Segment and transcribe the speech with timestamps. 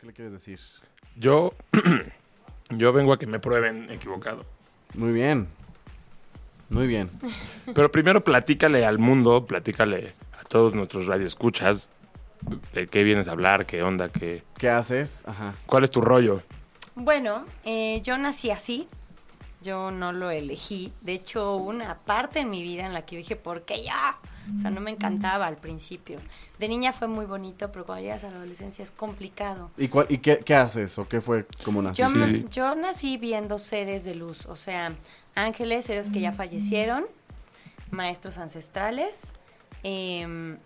[0.00, 0.58] ¿Qué le quieres decir?
[1.14, 1.52] Yo,
[2.70, 4.46] yo vengo a que me prueben equivocado.
[4.94, 5.46] Muy bien.
[6.70, 7.10] Muy bien.
[7.74, 11.90] Pero primero platícale al mundo, platícale a todos nuestros radioescuchas
[12.72, 14.42] de qué vienes a hablar, qué onda, qué...
[14.56, 15.22] ¿Qué haces?
[15.26, 15.52] Ajá.
[15.66, 16.40] ¿Cuál es tu rollo?
[16.94, 18.88] Bueno, eh, yo nací así.
[19.60, 20.94] Yo no lo elegí.
[21.02, 24.16] De hecho, hubo una parte en mi vida en la que dije, ¿por qué ya?
[24.56, 26.18] O sea, no me encantaba al principio.
[26.58, 29.70] De niña fue muy bonito, pero cuando llegas a la adolescencia es complicado.
[29.76, 32.18] ¿Y, cuál, y qué, qué haces o qué fue como Yo, naciste?
[32.18, 32.46] me- sí.
[32.50, 34.92] yo nací viendo seres de luz, o sea,
[35.34, 37.04] ángeles, seres que ya fallecieron,
[37.90, 39.34] maestros ancestrales,
[39.82, 40.58] em,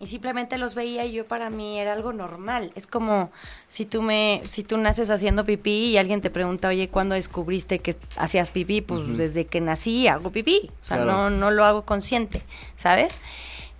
[0.00, 2.70] y simplemente los veía y yo para mí era algo normal.
[2.76, 3.30] Es como
[3.66, 7.80] si tú me, si tú naces haciendo pipí y alguien te pregunta, oye, ¿cuándo descubriste
[7.80, 8.80] que hacías pipí?
[8.80, 11.12] Pues desde que nací hago pipí, o sea, Claro.
[11.12, 12.42] no, no lo hago consciente,
[12.76, 13.20] ¿sabes?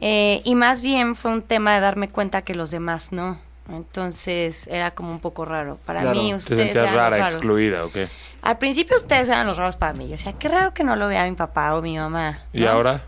[0.01, 3.39] Eh, y más bien fue un tema de darme cuenta que los demás no.
[3.71, 5.79] Entonces era como un poco raro.
[5.85, 6.21] Para Claro.
[6.21, 7.33] mí ¿Te ustedes eran los raros.
[7.35, 8.09] excluida o qué?
[8.43, 10.13] Al principio ustedes eran los raros para mí.
[10.13, 12.43] O sea, qué raro que no lo vea mi papá o mi mamá.
[12.53, 13.05] ¿Y ahora?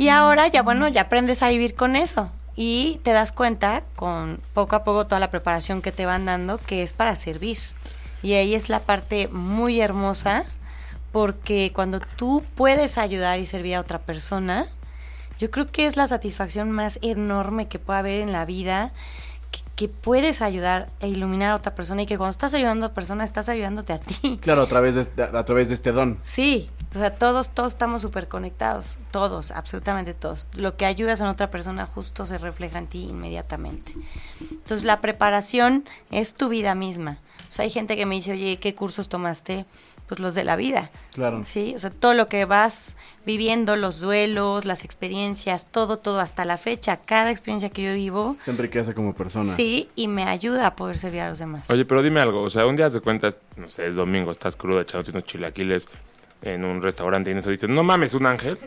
[0.00, 2.30] Y ahora ya, bueno, ya aprendes a vivir con eso.
[2.56, 6.56] Y te das cuenta, con poco a poco toda la preparación que te van dando,
[6.56, 7.58] que es para servir.
[8.22, 10.46] Y ahí es la parte muy hermosa,
[11.12, 14.64] porque cuando tú puedes ayudar y servir a otra persona,
[15.38, 18.92] yo creo que es la satisfacción más enorme que puede haber en la vida,
[19.80, 22.94] que, puedes ayudar e iluminar a otra persona y que cuando estás ayudando a otra
[22.94, 24.38] persona, estás ayudándote a ti.
[24.42, 26.18] Claro, a través de, este- a través de este don.
[26.22, 30.48] Sí, o sea, todos, todos estamos súper conectados, todos, absolutamente todos.
[30.54, 33.92] Lo que ayudas a otra persona justo se refleja en ti inmediatamente.
[34.40, 37.18] Entonces la preparación es tu vida misma.
[37.50, 39.66] O sea, hay gente que me dice, oye, ¿qué cursos tomaste?
[40.06, 40.92] Pues los de la vida.
[41.14, 41.42] Claro.
[41.42, 46.44] Sí, o sea, todo lo que vas viviendo, los duelos, las experiencias, todo, todo hasta
[46.44, 49.52] la fecha, cada experiencia que yo vivo, Te enriquece como persona.
[49.52, 51.68] sí, y me ayuda a poder servir a los demás.
[51.70, 54.54] Oye, pero dime algo, o sea, un día se cuentas, no sé, es domingo, estás
[54.54, 55.86] crudo echándote unos chilaquiles
[56.42, 58.58] en un restaurante y en eso dices, no mames, un ángel.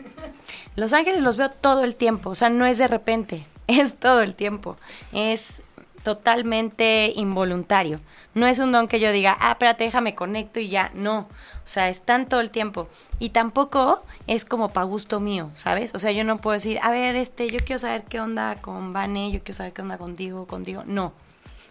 [0.76, 4.20] Los ángeles los veo todo el tiempo, o sea, no es de repente, es todo
[4.20, 4.76] el tiempo.
[5.12, 5.62] Es
[6.04, 8.00] totalmente involuntario.
[8.34, 10.92] No es un don que yo diga, ah, espérate, déjame conecto y ya.
[10.94, 12.88] No, o sea, están todo el tiempo.
[13.18, 15.94] Y tampoco es como para gusto mío, ¿sabes?
[15.94, 18.92] O sea, yo no puedo decir, a ver, este, yo quiero saber qué onda con
[18.92, 20.82] Vane, yo quiero saber qué onda contigo, contigo.
[20.86, 21.14] No,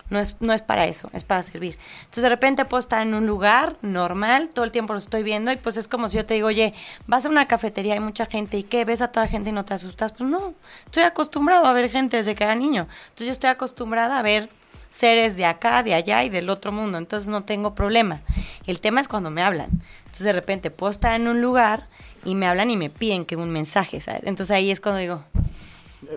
[0.09, 1.77] no es, no es para eso, es para servir.
[2.01, 5.51] Entonces de repente puedo estar en un lugar normal, todo el tiempo lo estoy viendo
[5.51, 6.73] y pues es como si yo te digo, oye,
[7.07, 9.53] vas a una cafetería, hay mucha gente y qué, ves a toda la gente y
[9.53, 10.11] no te asustas.
[10.11, 10.53] Pues no,
[10.85, 12.87] estoy acostumbrado a ver gente desde que era niño.
[13.05, 14.49] Entonces yo estoy acostumbrada a ver
[14.89, 18.21] seres de acá, de allá y del otro mundo, entonces no tengo problema.
[18.67, 19.69] El tema es cuando me hablan.
[20.05, 21.87] Entonces de repente puedo estar en un lugar
[22.23, 24.21] y me hablan y me piden que un mensaje, ¿sabes?
[24.25, 25.23] Entonces ahí es cuando digo,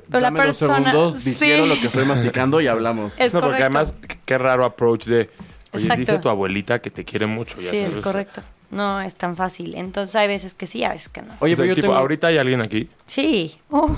[0.09, 1.69] pero la Dame dos persona- segundos, digiero sí.
[1.75, 3.15] lo que estoy masticando y hablamos.
[3.19, 3.95] es no, porque además,
[4.27, 5.31] qué- raro approach de,
[5.73, 5.97] oye, Exacto.
[6.01, 7.57] dice tu abuelita que te quiere mucho.
[7.57, 8.43] ya Sí, es correcto.
[8.71, 9.77] No es tan fácil.
[9.77, 11.33] Entonces hay veces que sí, a veces que no.
[11.39, 11.97] Oye, O sea, pero yo tipo, tengo...
[11.97, 12.89] ahorita hay alguien aquí.
[13.07, 13.57] Sí.
[13.71, 13.95] Uh,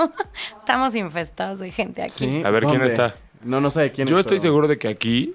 [0.60, 2.12] estamos infestados de gente aquí.
[2.26, 2.42] ¿Sí?
[2.44, 3.16] A ver, ¿quién está?
[3.42, 5.34] No, no sé de quién Yo es, estoy pero- seguro de que aquí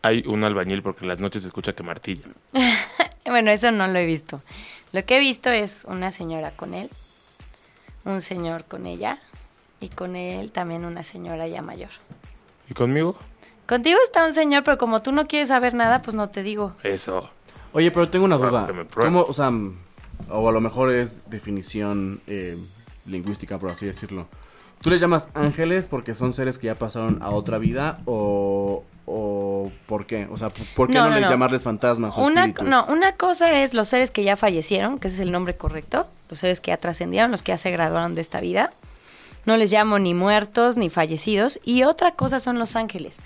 [0.00, 2.22] hay un albañil porque en las noches se escucha que martilla.
[3.24, 4.42] Bueno, eso no lo he visto.
[4.90, 6.90] Lo que he visto es una señora con él,
[8.04, 9.16] un señor con ella
[9.82, 11.90] y con él también una señora ya mayor.
[12.70, 13.16] ¿Y conmigo?
[13.66, 16.74] Contigo está un señor, pero como tú no quieres saber nada, pues no te digo.
[16.82, 17.28] Eso.
[17.72, 18.68] Oye, pero tengo una duda.
[18.94, 19.50] ¿Cómo, o sea,
[20.30, 22.56] o a lo mejor es definición eh,
[23.06, 24.26] lingüística, por así decirlo.
[24.80, 29.70] ¿Tú les llamas ángeles porque son seres que ya pasaron a otra vida o, o
[29.86, 30.26] por qué?
[30.30, 31.30] O sea, ¿por qué no, No, no, les no.
[31.30, 32.68] llamarles fantasmas o Una, espíritus?
[32.68, 36.08] no, una cosa es los seres que ya fallecieron, que ese es el nombre correcto,
[36.28, 38.72] los seres que ya trascendieron, los que ya se graduaron de esta vida.
[39.44, 41.60] No les llamo ni muertos ni fallecidos.
[41.64, 43.20] Y otra cosa son los ángeles.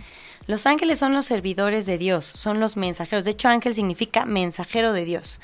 [0.47, 3.25] Los ángeles son los servidores de Dios, son los mensajeros.
[3.25, 5.41] De hecho, ángel significa mensajero de Dios.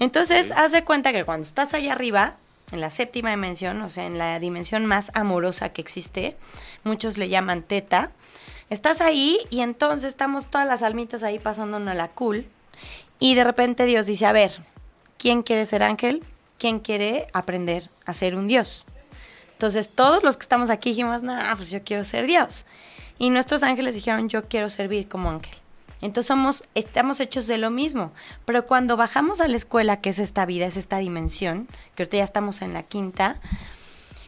[0.00, 2.34] Entonces, haz de cuenta que cuando estás allá arriba,
[2.72, 6.36] en la séptima dimensión, o sea, en la dimensión más amorosa que existe,
[6.82, 8.10] muchos le llaman teta,
[8.70, 12.46] estás ahí y entonces estamos todas las almitas ahí pasándonos la cool.
[13.20, 14.62] Y de repente Dios dice, a ver,
[15.16, 16.24] ¿quién quiere ser ángel?
[16.58, 18.84] ¿Quién quiere aprender a ser un Dios?
[19.60, 22.64] Entonces todos los que estamos aquí dijimos, no, pues yo quiero ser Dios.
[23.18, 25.54] Y nuestros ángeles dijeron, yo quiero servir como ángel.
[26.00, 28.10] Entonces somos, estamos hechos de lo mismo.
[28.46, 32.16] Pero cuando bajamos a la escuela, que es esta vida, es esta dimensión, que ahorita
[32.16, 33.36] ya estamos en la quinta,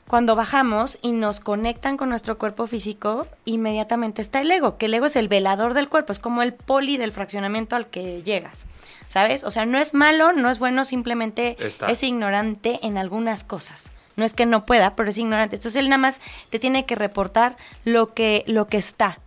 [0.06, 4.92] cuando bajamos y nos conectan con nuestro cuerpo físico, inmediatamente está el ego, que el
[4.92, 8.66] ego es el velador del cuerpo, es como el poli del fraccionamiento al que llegas,
[9.06, 9.44] ¿sabes?
[9.44, 11.86] O sea, no es malo, no es bueno, simplemente Está.
[11.86, 13.90] es ignorante en algunas cosas.
[14.16, 15.56] No es que no pueda, pero es ignorante.
[15.56, 16.20] Entonces él nada más
[16.50, 19.18] te tiene que reportar lo que, lo que está.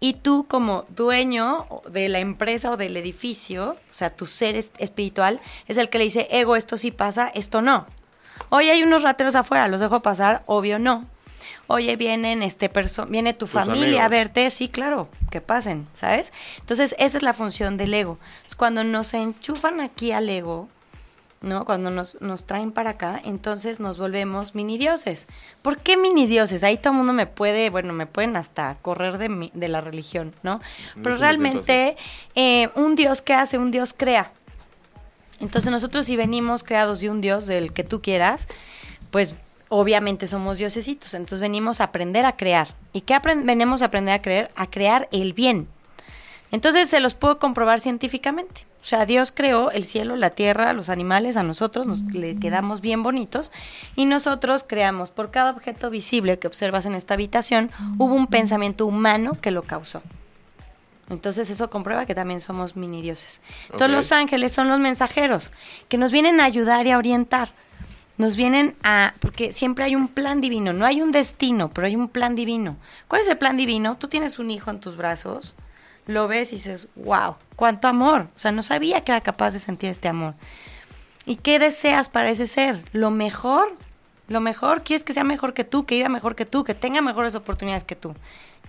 [0.00, 4.72] Y tú como dueño de la empresa o del edificio, o sea, tu ser es-
[4.78, 7.86] espiritual, es el que le dice, ego, esto sí pasa, esto no.
[8.48, 10.42] Oye, hay unos rateros afuera, ¿los dejo pasar?
[10.46, 11.04] Obvio no.
[11.68, 16.32] Oye, vienen este perso viene tu Tus familia a verte, sí, claro, que pasen, ¿sabes?
[16.58, 18.18] Entonces, esa es la función del ego.
[18.38, 20.68] Entonces, cuando nos enchufan aquí al ego,
[21.42, 21.64] ¿no?
[21.64, 25.26] Cuando nos, nos traen para acá, entonces nos volvemos mini dioses.
[25.60, 26.62] ¿Por qué mini dioses?
[26.64, 29.80] Ahí todo el mundo me puede, bueno, me pueden hasta correr de, mi- de la
[29.80, 30.60] religión, ¿no?
[31.02, 31.96] Pero realmente,
[32.34, 34.32] eh, un dios que hace, un dios crea.
[35.40, 38.48] Entonces nosotros si venimos creados de un dios, del que tú quieras,
[39.10, 39.34] pues
[39.68, 41.14] obviamente somos diosesitos.
[41.14, 42.68] Entonces venimos a aprender a crear.
[42.92, 44.48] ¿Y qué venimos a aprender a creer?
[44.54, 45.66] A crear el bien.
[46.52, 48.66] Entonces se los puedo comprobar científicamente.
[48.82, 52.80] O sea, Dios creó el cielo, la tierra, los animales, a nosotros nos le quedamos
[52.80, 53.52] bien bonitos
[53.94, 58.84] y nosotros creamos por cada objeto visible que observas en esta habitación, hubo un pensamiento
[58.84, 60.02] humano que lo causó.
[61.10, 63.40] Entonces eso comprueba que también somos mini dioses.
[63.66, 65.52] Entonces los ángeles son los mensajeros
[65.88, 67.50] que nos vienen a ayudar y a orientar.
[68.18, 71.94] Nos vienen a, porque siempre hay un plan divino, no hay un destino, pero hay
[71.94, 72.76] un plan divino.
[73.06, 73.96] ¿Cuál es el plan divino?
[73.96, 75.54] Tú tienes un hijo en tus brazos,
[76.06, 78.28] lo ves y dices, wow, cuánto amor.
[78.34, 80.34] O sea, no sabía que era capaz de sentir este amor.
[81.24, 82.84] ¿Y qué deseas para ese ser?
[82.92, 83.68] Lo mejor.
[84.28, 84.82] Lo mejor.
[84.82, 87.84] Quieres que sea mejor que tú, que viva mejor que tú, que tenga mejores oportunidades
[87.84, 88.14] que tú.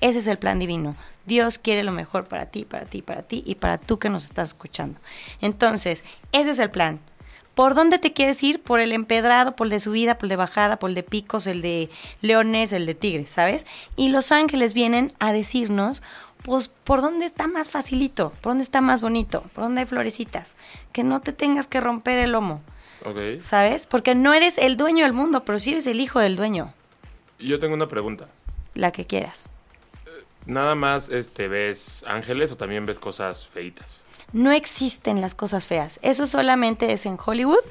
[0.02, 0.96] Ese es el plan divino.
[1.26, 4.26] Dios quiere lo mejor para ti, para ti, para ti y para tú que nos
[4.26, 5.00] estás escuchando.
[5.42, 7.00] Entonces, ese es el plan.
[7.56, 8.62] ¿Por dónde te quieres ir?
[8.62, 11.46] Por el empedrado, por el de subida, por el de bajada, por el de picos,
[11.46, 11.90] el de
[12.22, 13.68] leones, el de tigres, ¿sabes?
[13.96, 16.02] Y los ángeles vienen a decirnos,
[16.44, 18.32] pues, ¿por dónde está más facilito?
[18.42, 19.44] ¿Por dónde está más bonito?
[19.54, 20.56] ¿Por dónde hay florecitas?
[20.92, 22.62] Que no te tengas que romper el lomo.
[23.40, 23.88] ¿sabes?
[23.88, 26.74] Porque no eres el dueño del mundo, pero sí eres el hijo del dueño,
[27.40, 28.28] yo tengo una pregunta.
[28.76, 29.50] la que quieras.
[30.46, 33.88] ¿Nada más este, ves ángeles o también ves cosas feitas?
[34.32, 36.00] No existen las cosas feas.
[36.02, 37.64] Eso solamente es en Hollywood,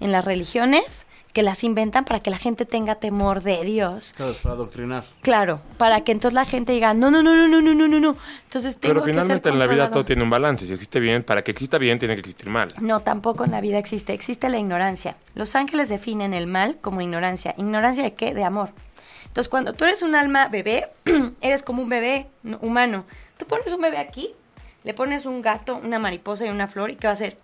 [0.00, 4.14] en las religiones, que las inventan para que la gente tenga temor de Dios.
[4.16, 5.04] Claro, es para adoctrinar.
[5.22, 8.00] Claro, para que entonces la gente diga, no, no, no, no, no, no, no, no,
[8.00, 8.16] no.
[8.44, 10.66] Entonces tengo Pero que ser finalmente en la vida todo tiene un balance.
[10.66, 12.72] Si existe bien, para que exista bien, tiene que existir mal.
[12.80, 14.12] No, tampoco en la vida existe.
[14.12, 15.16] Existe la ignorancia.
[15.34, 17.54] Los ángeles definen el mal como ignorancia.
[17.56, 18.34] ¿Ignorancia de qué?
[18.34, 18.70] De amor.
[19.26, 20.88] Entonces, cuando tú eres un alma bebé,
[21.40, 23.04] eres como un bebé no, humano.
[23.36, 24.32] Tú pones un bebé aquí,
[24.82, 27.36] le pones un gato, una mariposa y una flor, ¿y qué va a hacer?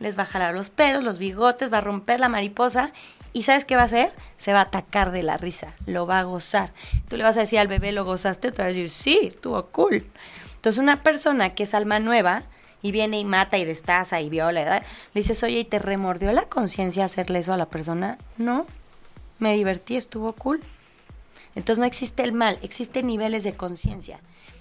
[0.00, 2.92] Les va a jalar los pelos, los bigotes, va a romper la mariposa.
[3.32, 4.12] ¿Y sabes qué va a hacer?
[4.36, 6.70] Se va a atacar de la risa, lo va a gozar.
[7.08, 8.52] Tú le vas a decir al bebé, ¿lo gozaste?
[8.52, 10.06] Te va a decir, sí, estuvo cool.
[10.56, 12.44] Entonces, una persona que es alma nueva
[12.80, 14.82] y viene y mata y destaza y viola, ¿verdad?
[15.14, 18.18] le dices, oye, ¿y te remordió la conciencia hacerle eso a la persona?
[18.36, 18.66] No,
[19.38, 20.62] me divertí, estuvo cool.
[21.54, 24.20] Entonces no existe el mal, existen niveles de conciencia.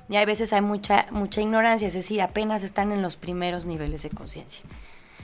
[0.10, 4.04] Y hay veces hay mucha, mucha ignorancia, es decir, apenas están en los primeros niveles
[4.04, 4.62] de conciencia.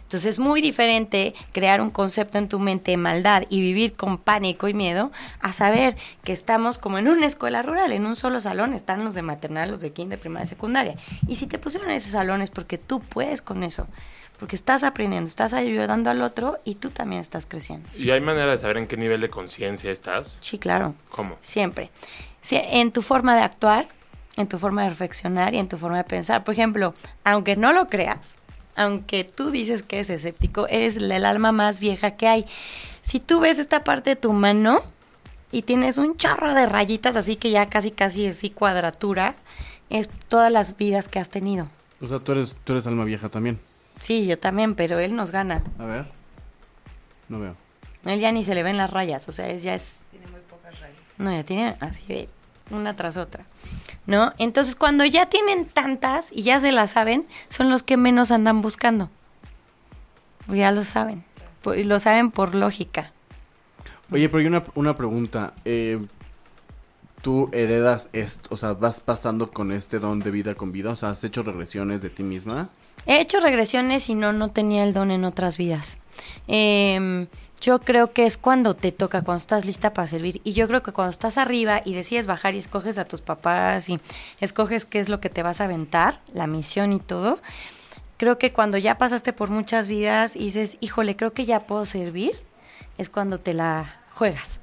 [0.09, 4.17] Entonces es muy diferente crear un concepto en tu mente de maldad y vivir con
[4.17, 8.41] pánico y miedo a saber que estamos como en una escuela rural, en un solo
[8.41, 10.95] salón, están los de maternal, los de kinder, primaria, secundaria.
[11.27, 13.85] Y si te pusieron en ese salón es porque tú puedes con eso,
[14.39, 17.87] porque estás aprendiendo, estás ayudando al otro y tú también estás creciendo.
[17.95, 20.37] ¿Y hay manera de saber en qué nivel de conciencia estás?
[20.39, 20.95] Sí, claro.
[21.11, 21.37] ¿Cómo?
[21.41, 21.91] Siempre.
[22.41, 23.87] Sí, en tu forma de actuar,
[24.37, 26.43] en tu forma de reflexionar y en tu forma de pensar.
[26.43, 28.39] Por ejemplo, aunque no lo creas,
[28.79, 32.45] aunque tú dices que eres escéptico, eres el alma más vieja que hay.
[33.01, 34.81] Si tú ves esta parte de tu mano
[35.51, 39.35] y tienes un chorro de rayitas, así que ya casi casi es así cuadratura,
[39.89, 41.67] es todas las vidas que has tenido.
[41.99, 43.59] O sea, tú eres, tú eres alma vieja también.
[43.99, 45.61] Sí, yo también, pero él nos gana.
[45.77, 46.05] A ver.
[47.27, 47.57] No veo.
[48.05, 50.05] Él ya ni se le ven las rayas, o sea, él ya es...
[50.09, 50.97] Tiene muy pocas rayas.
[51.17, 52.29] No, ya tiene así de
[52.71, 53.45] una tras otra.
[54.05, 54.33] ¿No?
[54.37, 58.61] Entonces, cuando ya tienen tantas y ya se las saben, son los que menos andan
[58.61, 59.09] buscando.
[60.47, 61.23] Ya lo saben.
[61.75, 63.11] Y lo saben por lógica.
[64.11, 65.53] Oye, pero hay una, una pregunta.
[65.65, 65.99] Eh,
[67.21, 68.49] ¿Tú heredas esto?
[68.51, 70.91] O sea, ¿vas pasando con este don de vida con vida?
[70.91, 72.69] O sea, ¿has hecho regresiones de ti misma?
[73.05, 75.97] He hecho regresiones y no, no tenía el don en otras vidas.
[76.47, 77.27] Em,
[77.61, 80.41] yo creo que es cuando te toca, cuando estás lista para servir.
[80.43, 83.89] Y yo creo que cuando estás arriba y decides bajar y escoges a tus papás
[83.89, 83.99] y
[84.39, 87.39] escoges qué es lo que te vas a aventar, la misión y todo,
[88.17, 91.85] creo que cuando ya pasaste por muchas vidas y dices, híjole, creo que ya puedo
[91.85, 92.41] servir,
[92.97, 94.59] es cuando te la juegas.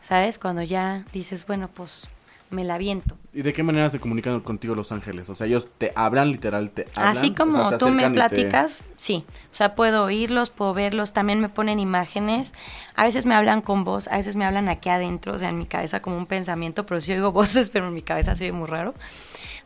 [0.00, 0.38] ¿Sabes?
[0.38, 2.08] Cuando ya dices, bueno, pues
[2.50, 3.16] me la viento.
[3.32, 5.28] ¿Y de qué manera se comunican contigo los ángeles?
[5.28, 7.16] O sea, ellos te hablan, literal, te hablan.
[7.16, 9.24] Así o como sea, tú me te- platicas, sí.
[9.52, 12.54] O sea, puedo oírlos, puedo verlos, también me ponen imágenes.
[12.94, 15.58] A veces me hablan con voz, a veces me hablan aquí adentro, o sea, en
[15.58, 18.52] mi cabeza como un pensamiento, pero sí oigo voces, pero en mi cabeza se oye
[18.52, 18.94] muy raro.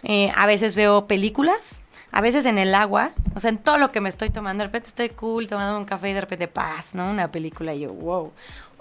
[0.03, 1.79] Eh, a veces veo películas,
[2.13, 4.63] a veces en el agua, o sea, en todo lo que me estoy tomando.
[4.63, 7.09] De repente estoy cool, tomando un café y de repente paz, ¿no?
[7.09, 8.33] Una película y yo, wow.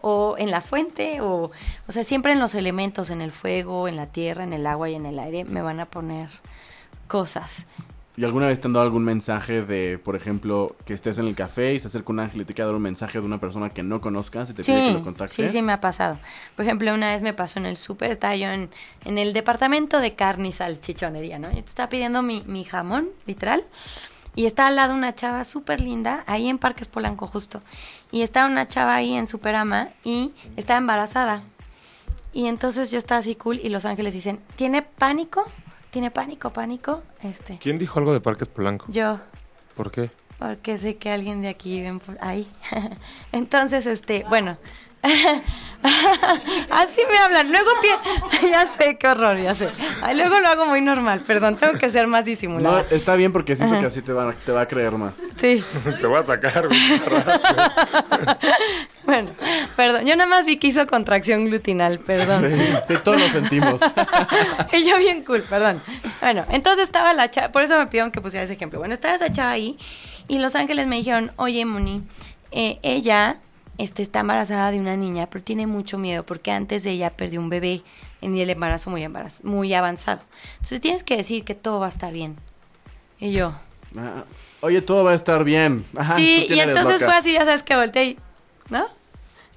[0.01, 1.51] O en la fuente, o,
[1.87, 4.89] o sea, siempre en los elementos, en el fuego, en la tierra, en el agua
[4.89, 6.29] y en el aire, me van a poner
[7.07, 7.65] cosas.
[8.19, 11.35] ¿Y alguna vez te han dado algún mensaje de, por ejemplo, que estés en el
[11.35, 13.69] café y se acerca un ángel y te quiere dar un mensaje de una persona
[13.69, 15.35] que no conozcas y te pide que lo contactes?
[15.35, 16.17] Sí, sí, me ha pasado.
[16.57, 18.69] Por ejemplo, una vez me pasó en el súper, estaba yo en,
[19.05, 21.49] en el departamento de carne y salchichonería, ¿no?
[21.51, 23.63] Y te estaba pidiendo mi, mi jamón, literal.
[24.39, 27.61] Y está al lado una chava súper linda, ahí en Parques Polanco justo.
[28.09, 31.43] Y estaba una chava ahí en Superama y estaba embarazada.
[32.31, 35.43] Y entonces yo estaba así cool y los ángeles dicen, ¿tiene pánico?
[35.91, 37.03] ¿Tiene pánico, pánico?
[37.21, 38.85] Este, ¿Quién dijo algo de Parques Polanco?
[38.87, 39.19] yo,
[39.75, 40.09] ¿Por qué?
[40.37, 42.47] porque sé que alguien de aquí por ahí.
[43.33, 44.57] Entonces, este, bueno.
[46.71, 47.49] Así me hablan.
[47.51, 49.69] Luego pi- ya sé, qué horror, ya sé.
[50.01, 52.85] Ay, luego lo hago muy normal, perdón, tengo que ser más No, disimulada.
[52.89, 53.81] está bien porque siento Ajá.
[53.83, 55.13] que así te va, te va a creer más.
[55.37, 55.63] Sí.
[55.99, 56.67] Te voy a sacar.
[59.05, 59.31] Bueno,
[59.75, 60.05] perdón.
[60.05, 62.45] Yo nada más vi que hizo contracción glutinal, perdón.
[62.47, 63.81] Sí, sí, todos lo sentimos.
[64.71, 65.81] y yo bien cool, perdón.
[66.21, 68.77] Bueno, entonces estaba la chava, por eso me pidieron que pusiera ese ejemplo.
[68.77, 69.79] Bueno, estaba esa chava ahí
[70.27, 72.03] y Los Ángeles me dijeron, oye, Moni,
[72.51, 73.37] eh, ella
[73.79, 77.39] este, está embarazada de una niña, pero tiene mucho miedo porque antes de ella perdió
[77.39, 77.81] un bebé
[78.21, 80.21] en el embarazo muy, embaraz- muy avanzado.
[80.57, 82.35] Entonces tienes que decir que todo va a estar bien.
[83.19, 83.53] Y yo,
[83.97, 84.23] Ah,
[84.61, 85.83] Oye, todo va a estar bien.
[85.97, 87.05] Ajá, sí, ¿tú quién y entonces loca?
[87.07, 88.17] fue así, ya sabes que volteé y,
[88.69, 88.85] ¿no?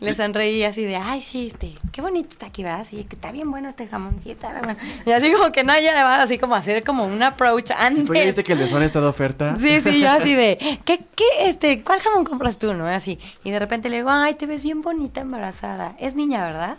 [0.02, 2.85] Le sonreí así de, ay, sí, este, qué bonito está aquí, ¿verdad?
[2.85, 4.49] Sí, que está bien bueno este jamoncito.
[4.49, 4.76] bueno.
[5.06, 7.71] Y así como que no, ya le va así como a hacer como un approach
[7.71, 8.11] antes.
[8.11, 9.56] Oye, ¿viste que el de está de oferta?
[9.59, 12.88] Sí, sí, yo así de, ¿qué, qué, este, cuál jamón compras tú, no?
[12.88, 13.21] Así.
[13.44, 15.94] Y de repente le digo, ay, te ves bien bonita embarazada.
[16.00, 16.78] Es niña, ¿verdad?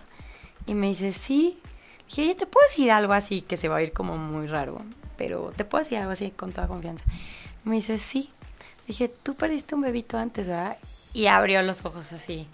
[0.65, 1.57] Y me dice, sí.
[2.09, 4.81] Dije, oye, ¿te puedo decir algo así que se va a oír como muy raro?
[5.15, 7.05] Pero te puedo decir algo así con toda confianza.
[7.63, 8.29] Me dice, sí.
[8.85, 10.77] Dije, tú perdiste un bebito antes, ¿verdad?
[11.13, 12.47] Y abrió los ojos así.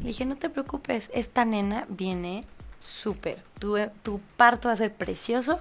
[0.00, 2.44] Le dije, no te preocupes, esta nena viene
[2.78, 3.42] súper.
[3.58, 5.58] Tu, tu parto va a ser precioso,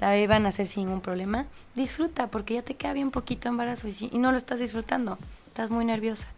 [0.00, 1.46] la bebé a nacer sin ningún problema.
[1.74, 5.18] Disfruta, porque ya te queda bien poquito embarazo y, si- y no lo estás disfrutando.
[5.48, 6.28] Estás muy nerviosa.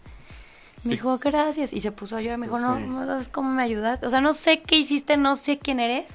[0.84, 1.72] Me dijo, gracias.
[1.74, 2.38] Y se puso a llorar.
[2.38, 2.84] Me dijo, no, sí.
[2.86, 4.06] no sabes cómo me ayudaste.
[4.06, 6.14] O sea, no sé qué hiciste, no sé quién eres,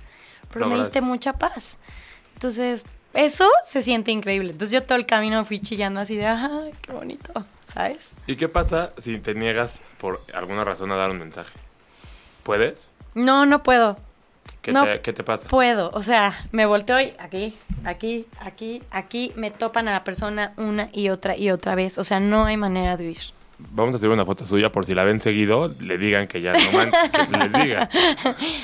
[0.51, 1.77] pero me diste mucha paz.
[2.34, 2.84] Entonces,
[3.15, 4.51] eso se siente increíble.
[4.51, 8.15] Entonces, yo todo el camino fui chillando así de, ay, qué bonito, ¿sabes?
[8.27, 11.57] ¿Y qué pasa si te niegas por alguna razón a dar un mensaje?
[12.43, 12.91] ¿Puedes?
[13.13, 13.98] No, no puedo.
[14.62, 15.48] ¿Qué, No te, qué te pasa?
[15.48, 20.53] Puedo, o sea, me volteo y aquí, aquí, aquí, aquí, me topan a la persona
[20.57, 21.98] una y otra y otra vez.
[21.98, 23.22] O sea, no hay manera de huir.
[23.57, 26.53] Vamos a hacer una foto suya por si la ven seguido, le digan que ya
[26.53, 27.89] no man, que se les diga.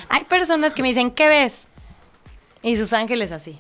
[0.10, 1.70] Hay personas que me dicen, ¿qué ves?
[2.62, 3.60] Y sus ángeles así.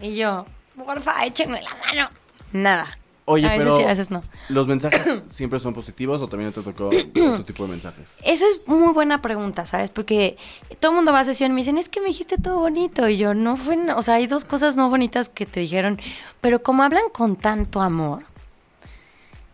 [0.00, 2.08] Y yo, porfa, échenme la mano.
[2.52, 2.98] Nada.
[3.26, 4.22] Oye, a veces pero sí, a veces no.
[4.48, 8.10] ¿los mensajes siempre son positivos o también te tocó otro tipo de mensajes?
[8.24, 9.90] Eso es muy buena pregunta, ¿sabes?
[9.90, 10.36] Porque
[10.80, 13.08] todo el mundo va a sesión y me dicen, es que me dijiste todo bonito.
[13.08, 16.00] Y yo, no fue, o sea, hay dos cosas no bonitas que te dijeron,
[16.40, 18.24] pero como hablan con tanto amor,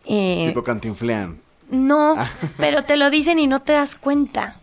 [0.06, 1.38] eh, tipo cantinflean.
[1.68, 2.16] no,
[2.56, 4.56] pero te lo dicen y no te das cuenta.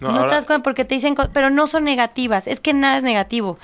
[0.00, 2.46] No, No, ahora- te das cuenta porque te dicen, pero no son negativas.
[2.46, 3.58] Es que nada es negativo.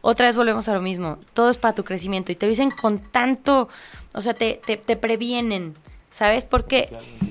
[0.00, 1.18] Otra vez volvemos a lo mismo.
[1.34, 2.30] Todo es para tu crecimiento.
[2.32, 3.68] Y te lo dicen con tanto,
[4.14, 5.74] o sea, te, te, te previenen.
[6.10, 6.46] ¿Sabes?
[6.46, 6.88] Porque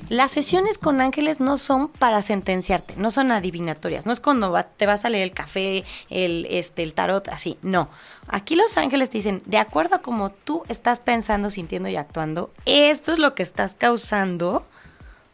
[0.10, 4.06] las sesiones con ángeles no son para sentenciarte, no son adivinatorias.
[4.06, 7.58] No es cuando va- te vas a leer el café, el, este, el tarot, así.
[7.64, 7.90] No.
[8.28, 12.52] Aquí los ángeles te dicen, de acuerdo a como tú estás pensando, sintiendo y actuando,
[12.66, 14.64] esto es lo que estás causando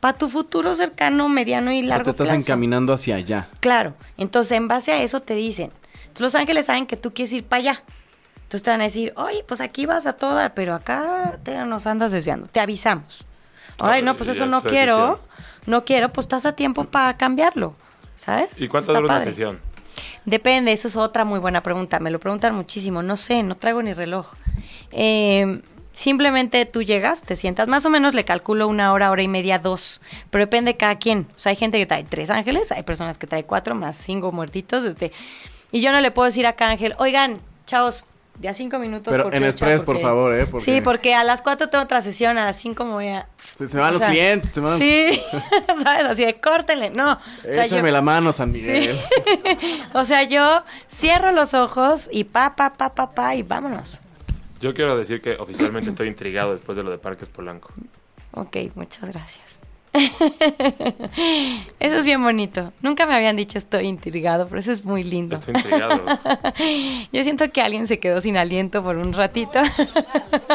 [0.03, 2.41] para tu futuro cercano, mediano y O sea, largo te estás plazo.
[2.41, 3.47] encaminando hacia allá.
[3.61, 5.71] Claro, entonces en base a eso te dicen.
[6.19, 7.83] Los ángeles saben que tú quieres ir para allá.
[8.35, 11.55] Entonces te van a decir, oye, pues aquí vas a todo dar, pero acá te
[11.63, 12.47] nos andas desviando.
[12.47, 13.23] Te avisamos.
[13.79, 15.21] Ay, no, pues eso es no quiero.
[15.67, 17.73] No quiero, pues estás a tiempo para cambiarlo.
[18.15, 18.59] ¿Sabes?
[18.59, 19.61] ¿Y cuánto dura una sesión?
[20.25, 22.01] Depende, eso es otra muy buena pregunta.
[22.01, 23.01] Me lo preguntan muchísimo.
[23.01, 24.27] No sé, no traigo ni reloj.
[24.91, 25.61] Eh,
[25.93, 29.59] simplemente tú llegas, te sientas, más o menos le calculo una hora, hora y media,
[29.59, 30.01] dos.
[30.29, 31.27] Pero depende de cada quien.
[31.35, 34.31] O sea, hay gente que trae tres ángeles, hay personas que trae cuatro, más cinco
[34.31, 34.83] muertitos.
[34.83, 35.11] Este,
[35.71, 38.05] y yo no le puedo decir a cada ángel, oigan, chavos,
[38.41, 40.47] Ya cinco minutos Pero por en Express, por favor, ¿eh?
[40.47, 43.27] Porque Sí, porque a las cuatro tengo otra sesión, a las cinco me voy a...
[43.57, 44.77] Se, se van o los sea, clientes, se van.
[44.79, 45.21] Sí,
[45.83, 46.05] ¿sabes?
[46.05, 46.89] Así de córtenle.
[46.89, 48.99] No, o sea, Échame yo, la mano, San Miguel.
[49.93, 54.01] o sea, yo cierro los ojos y pa, pa, pa, pa, pa, y vámonos.
[54.63, 57.69] Yo quiero decir que oficialmente estoy intrigado después de lo de Parques Polanco.
[58.31, 59.59] Ok, muchas gracias.
[61.79, 62.71] Eso es bien bonito.
[62.81, 65.35] Nunca me habían dicho estoy intrigado, pero eso es muy lindo.
[65.35, 66.01] Estoy intrigado.
[67.11, 69.59] Yo siento que alguien se quedó sin aliento por un ratito.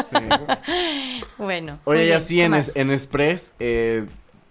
[0.09, 0.17] Sí.
[1.37, 1.79] bueno.
[1.85, 4.05] Oye, y así ¿qué en, es- en Express, eh,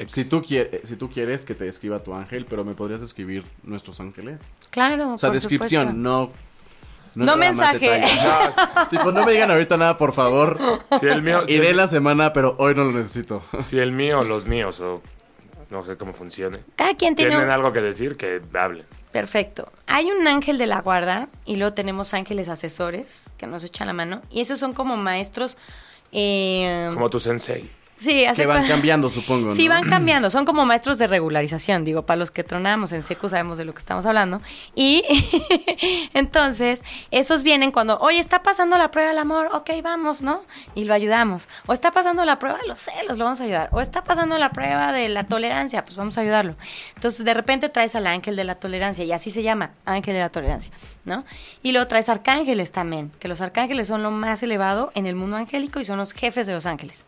[0.06, 3.44] si, tú quieres, si tú quieres que te escriba tu ángel, pero me podrías escribir
[3.64, 4.40] nuestros ángeles.
[4.70, 6.00] Claro, O sea, por descripción, supuesto.
[6.00, 6.47] no.
[7.24, 8.00] No mensaje.
[8.00, 10.58] No, tipo, no me digan ahorita nada, por favor.
[11.00, 13.42] si el mío, si Iré el, la semana, pero hoy no lo necesito.
[13.60, 15.02] si el mío o los míos, o
[15.70, 17.52] no sé cómo funcione, Cada quien tiene tienen un...
[17.52, 18.84] algo que decir, que hablen.
[19.12, 19.70] Perfecto.
[19.86, 23.92] Hay un ángel de la guarda y luego tenemos ángeles asesores que nos echan la
[23.94, 24.22] mano.
[24.30, 25.56] Y esos son como maestros...
[26.12, 27.70] eh, Como tu sensei.
[27.98, 29.50] Sí, hace Que van cambiando, supongo.
[29.50, 29.74] Sí, ¿no?
[29.74, 33.58] van cambiando, son como maestros de regularización, digo, para los que tronamos en seco sabemos
[33.58, 34.40] de lo que estamos hablando.
[34.74, 35.02] Y
[36.14, 40.42] entonces, esos vienen cuando, oye, está pasando la prueba del amor, ok, vamos, ¿no?
[40.74, 41.48] Y lo ayudamos.
[41.66, 43.68] O está pasando la prueba de los celos, lo vamos a ayudar.
[43.72, 46.56] O está pasando la prueba de la tolerancia, pues vamos a ayudarlo.
[46.94, 50.20] Entonces, de repente traes al ángel de la tolerancia, y así se llama, ángel de
[50.20, 50.72] la tolerancia,
[51.04, 51.24] ¿no?
[51.62, 55.36] Y luego traes arcángeles también, que los arcángeles son lo más elevado en el mundo
[55.36, 57.04] angélico y son los jefes de los ángeles.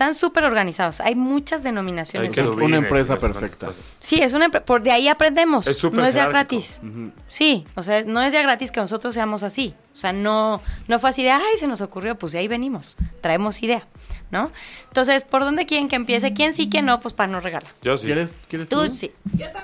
[0.00, 0.98] Están súper organizados.
[1.02, 2.30] Hay muchas denominaciones.
[2.30, 3.72] Hay que Es una empresa perfecta.
[3.98, 5.66] Sí, es una por de ahí aprendemos.
[5.66, 6.80] Es súper no es ya gratis.
[7.28, 9.74] Sí, o sea, no es ya gratis que nosotros seamos así.
[9.92, 12.96] O sea, no no fue así de, ay, se nos ocurrió, pues de ahí venimos.
[13.20, 13.86] Traemos idea,
[14.30, 14.50] ¿no?
[14.88, 16.32] Entonces, ¿por dónde quieren que empiece?
[16.32, 16.98] ¿Quién sí, quién no?
[17.00, 17.70] Pues para no regalar.
[17.82, 18.06] Yo sí.
[18.06, 18.76] ¿Quieres, ¿quieres tú?
[18.86, 19.12] Tú sí.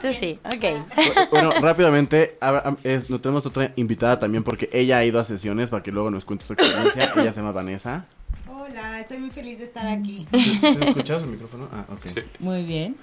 [0.02, 0.38] Tú sí.
[0.44, 1.30] Ok.
[1.30, 2.36] Bueno, rápidamente,
[2.84, 6.10] es- no tenemos otra invitada también porque ella ha ido a sesiones para que luego
[6.10, 7.10] nos cuente su experiencia.
[7.16, 8.04] ella se llama Vanessa.
[8.58, 10.26] Hola, estoy muy feliz de estar aquí.
[10.32, 11.68] ¿Sí escuchas el micrófono?
[11.70, 12.06] Ah, ok.
[12.06, 12.20] Sí.
[12.38, 12.96] Muy bien.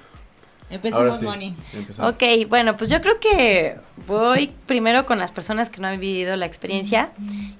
[0.71, 1.55] Empecemos, sí, Moni.
[1.73, 2.11] empezamos.
[2.11, 3.75] Ok, bueno, pues yo creo que
[4.07, 7.11] voy primero con las personas que no han vivido la experiencia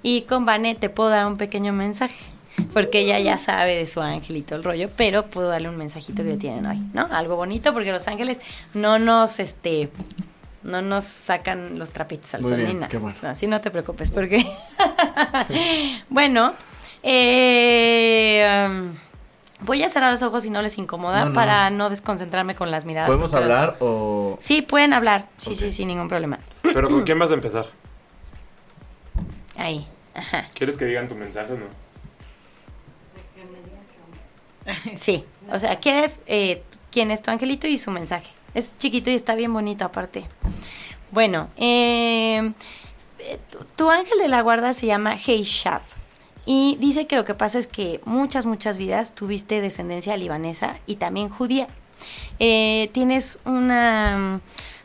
[0.01, 2.15] y con Vane te puedo dar un pequeño mensaje,
[2.71, 5.77] porque ella ya sabe de su ángel y todo el rollo, pero puedo darle un
[5.77, 7.07] mensajito que le tienen hoy, ¿no?
[7.11, 8.41] Algo bonito, porque los ángeles
[8.73, 9.91] no nos, este,
[10.63, 12.89] no nos sacan los trapitos al sol ni nada.
[12.97, 13.17] bueno.
[13.23, 14.43] Así no te preocupes, porque...
[16.09, 16.55] bueno,
[17.03, 18.91] eh,
[19.61, 21.33] voy a cerrar los ojos si no les incomoda No, no.
[21.33, 23.07] para no desconcentrarme con las miradas.
[23.07, 24.37] ¿Podemos hablar o...?
[24.39, 25.27] Sí, pueden hablar.
[25.37, 25.55] Sí, Ok.
[25.57, 26.39] sí, sin ningún problema.
[26.61, 27.67] Pero ¿con quién vas a empezar?
[29.57, 29.87] Ahí.
[30.15, 30.49] Ajá.
[30.53, 31.65] ¿Quieres que digan tu mensaje o no?
[34.95, 35.25] Sí.
[35.51, 38.29] O sea, ¿quieres eh, quién es tu angelito y su mensaje?
[38.53, 40.25] Es chiquito y está bien bonito aparte.
[41.11, 42.53] Bueno, eh,
[43.19, 45.81] eh, tu, tu ángel de la guarda se llama Heishab.
[46.45, 50.95] Y dice que lo que pasa es que muchas, muchas vidas tuviste descendencia libanesa y
[50.95, 51.67] también judía.
[52.39, 54.41] Eh, tienes una,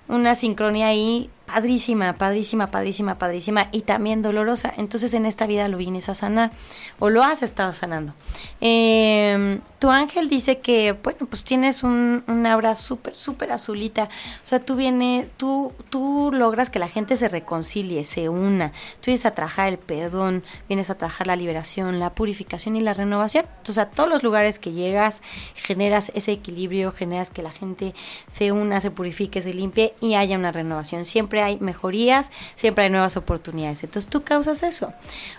[0.07, 4.73] una sincronía ahí padrísima, padrísima, padrísima, padrísima y también dolorosa.
[4.77, 6.53] Entonces en esta vida lo vienes a sanar
[6.99, 8.15] o lo has estado sanando.
[8.61, 14.05] Eh, tu ángel dice que, bueno, pues tienes un, un aura súper, súper azulita.
[14.05, 18.71] O sea, tú vienes, tú, tú logras que la gente se reconcilie, se una.
[19.01, 22.95] Tú vienes a trabajar el perdón, vienes a trabajar la liberación, la purificación y la
[22.95, 23.47] renovación.
[23.59, 25.23] Entonces, a todos los lugares que llegas,
[25.55, 27.95] generas ese equilibrio, generas que la gente
[28.31, 31.05] se una, se purifique, se limpie y haya una renovación.
[31.05, 33.85] Siempre hay mejorías, siempre hay nuevas oportunidades.
[33.85, 34.93] Entonces, tú causas eso.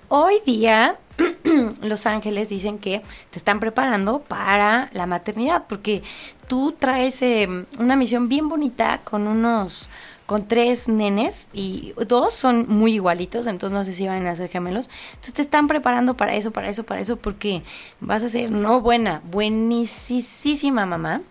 [0.08, 0.98] Hoy día,
[1.82, 6.04] los ángeles dicen que te están preparando para la maternidad, porque
[6.48, 7.48] tú traes eh,
[7.80, 9.90] una misión bien bonita con unos
[10.30, 14.48] con tres nenes y dos son muy igualitos, entonces no sé si van a ser
[14.48, 14.88] gemelos.
[15.10, 17.64] Entonces te están preparando para eso, para eso, para eso, porque
[18.00, 21.24] vas a ser no buena, buenísima mamá.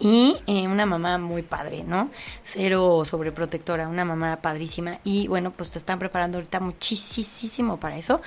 [0.00, 2.10] Y eh, una mamá muy padre, ¿no?
[2.42, 4.98] Cero sobreprotectora, una mamá padrísima.
[5.04, 8.20] Y bueno, pues te están preparando ahorita muchísimo para eso.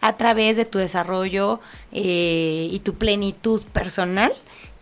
[0.00, 1.60] A través de tu desarrollo
[1.92, 4.32] eh, y tu plenitud personal,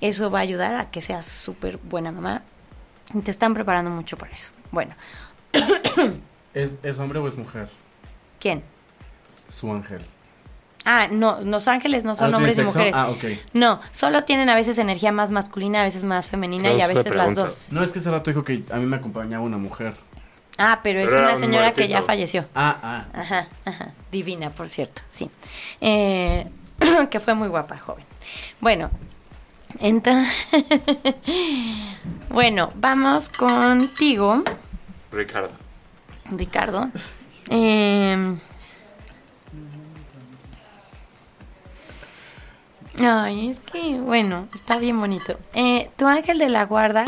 [0.00, 2.42] eso va a ayudar a que seas súper buena mamá.
[3.14, 4.50] Y te están preparando mucho para eso.
[4.70, 4.94] Bueno,
[6.54, 7.68] ¿Es, ¿Es hombre o es mujer?
[8.40, 8.62] ¿quién?
[9.48, 10.00] Su ángel.
[10.88, 12.72] Ah, no, los ángeles no son ¿Ah, no hombres y sexo?
[12.78, 12.94] mujeres.
[12.96, 13.24] Ah, ok.
[13.54, 17.12] No, solo tienen a veces energía más masculina, a veces más femenina y a veces
[17.12, 17.66] las dos.
[17.72, 19.94] No, es que hace rato dijo que a mí me acompañaba una mujer.
[20.58, 22.46] Ah, pero es Pero una un señora que ya falleció.
[22.54, 23.04] Ah, ah.
[23.12, 23.90] Ajá, ajá.
[24.12, 25.28] Divina, por cierto, sí.
[25.80, 26.46] Eh,
[27.10, 28.04] que fue muy guapa, joven.
[28.60, 28.88] Bueno,
[29.80, 30.32] entonces.
[32.30, 34.44] bueno, vamos contigo,
[35.10, 35.50] Ricardo.
[36.30, 36.90] Ricardo.
[37.50, 38.36] Eh,
[42.98, 45.36] Ay, es que, bueno, está bien bonito.
[45.54, 47.04] Eh, tu ángel de la guarda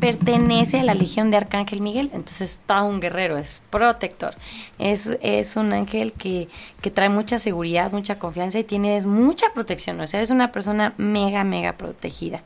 [0.00, 4.34] pertenece a la Legión de Arcángel Miguel, entonces está un guerrero, es protector.
[4.78, 6.48] Es, es un ángel que,
[6.80, 10.00] que trae mucha seguridad, mucha confianza y tienes mucha protección.
[10.00, 12.42] O sea, eres una persona mega, mega protegida.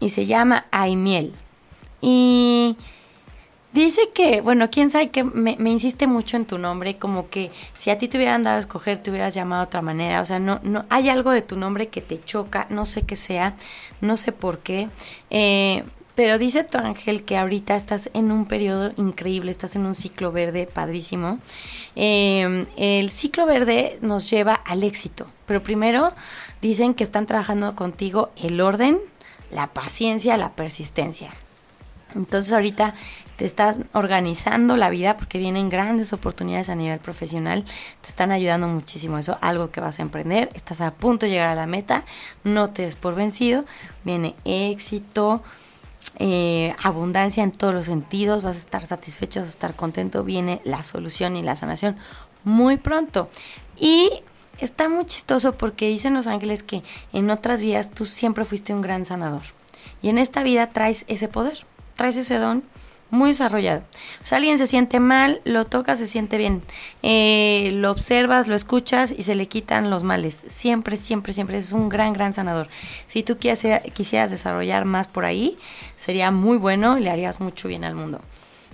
[0.00, 1.34] Y se llama Aimiel.
[2.00, 2.76] Y
[3.76, 7.90] Dice que, bueno, quién sabe que me, insiste mucho en tu nombre, como que si
[7.90, 10.22] a ti te hubieran dado a escoger, te hubieras llamado de otra manera.
[10.22, 13.16] O sea, no, no, hay algo de tu nombre que te choca, no sé qué
[13.16, 13.54] sea,
[14.00, 14.88] no sé por qué.
[15.28, 15.84] Eh,
[16.14, 20.32] pero dice tu ángel que ahorita estás en un periodo increíble, estás en un ciclo
[20.32, 21.38] verde padrísimo.
[21.96, 26.14] Eh, el ciclo verde nos lleva al éxito, pero primero
[26.62, 28.98] dicen que están trabajando contigo el orden,
[29.50, 31.34] la paciencia, la persistencia.
[32.14, 32.94] Entonces ahorita
[33.36, 37.64] te estás organizando la vida porque vienen grandes oportunidades a nivel profesional,
[38.00, 41.48] te están ayudando muchísimo eso, algo que vas a emprender, estás a punto de llegar
[41.48, 42.04] a la meta,
[42.44, 43.64] no te des por vencido,
[44.04, 45.42] viene éxito,
[46.18, 50.62] eh, abundancia en todos los sentidos, vas a estar satisfecho, vas a estar contento, viene
[50.64, 51.96] la solución y la sanación
[52.44, 53.28] muy pronto.
[53.76, 54.08] Y
[54.58, 58.80] está muy chistoso porque dicen los ángeles que en otras vidas tú siempre fuiste un
[58.80, 59.42] gran sanador.
[60.00, 62.62] Y en esta vida traes ese poder, traes ese don
[63.16, 63.82] muy desarrollado.
[64.22, 66.62] O sea, alguien se siente mal, lo toca, se siente bien.
[67.02, 70.44] Eh, lo observas, lo escuchas y se le quitan los males.
[70.46, 72.68] Siempre, siempre, siempre es un gran, gran sanador.
[73.06, 75.58] Si tú quisieras desarrollar más por ahí,
[75.96, 78.20] sería muy bueno y le harías mucho bien al mundo.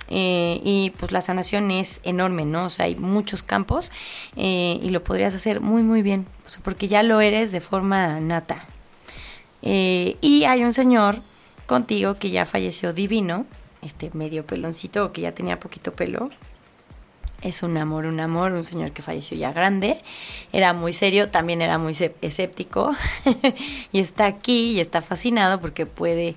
[0.08, 2.66] Eh, y pues la sanación es enorme, ¿no?
[2.66, 3.90] O sea, hay muchos campos
[4.36, 6.26] eh, y lo podrías hacer muy, muy bien,
[6.64, 8.66] porque ya lo eres de forma nata.
[9.62, 11.20] y hay un señor
[11.66, 13.46] contigo que ya falleció divino,
[13.82, 16.30] este medio peloncito que ya tenía poquito pelo.
[17.42, 20.00] Es un amor, un amor, un señor que falleció ya grande.
[20.52, 22.94] Era muy serio, también era muy escéptico.
[23.92, 26.36] y está aquí y está fascinado porque puede,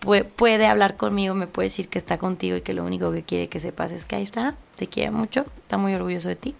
[0.00, 3.22] puede, puede, hablar conmigo, me puede decir que está contigo y que lo único que
[3.22, 6.56] quiere que sepas es que ahí está, te quiere mucho, está muy orgulloso de ti.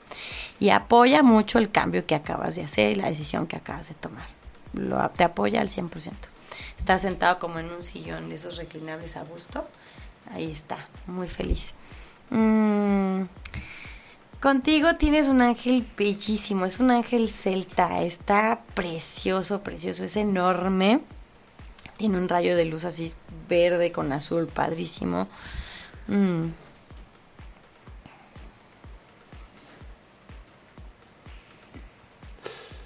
[0.60, 3.96] Y apoya mucho el cambio que acabas de hacer y la decisión que acabas de
[3.96, 4.26] tomar.
[4.72, 6.12] Lo, te apoya al 100%.
[6.76, 9.66] Está sentado como en un sillón de esos reclinables a gusto
[10.30, 11.74] Ahí está, muy feliz.
[12.30, 13.22] Mm,
[14.40, 21.00] contigo tienes un ángel bellísimo, es un ángel celta, está precioso, precioso, es enorme.
[21.96, 23.12] Tiene un rayo de luz así
[23.48, 25.28] verde con azul, padrísimo.
[26.06, 26.46] Mm.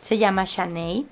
[0.00, 1.06] Se llama Shanei.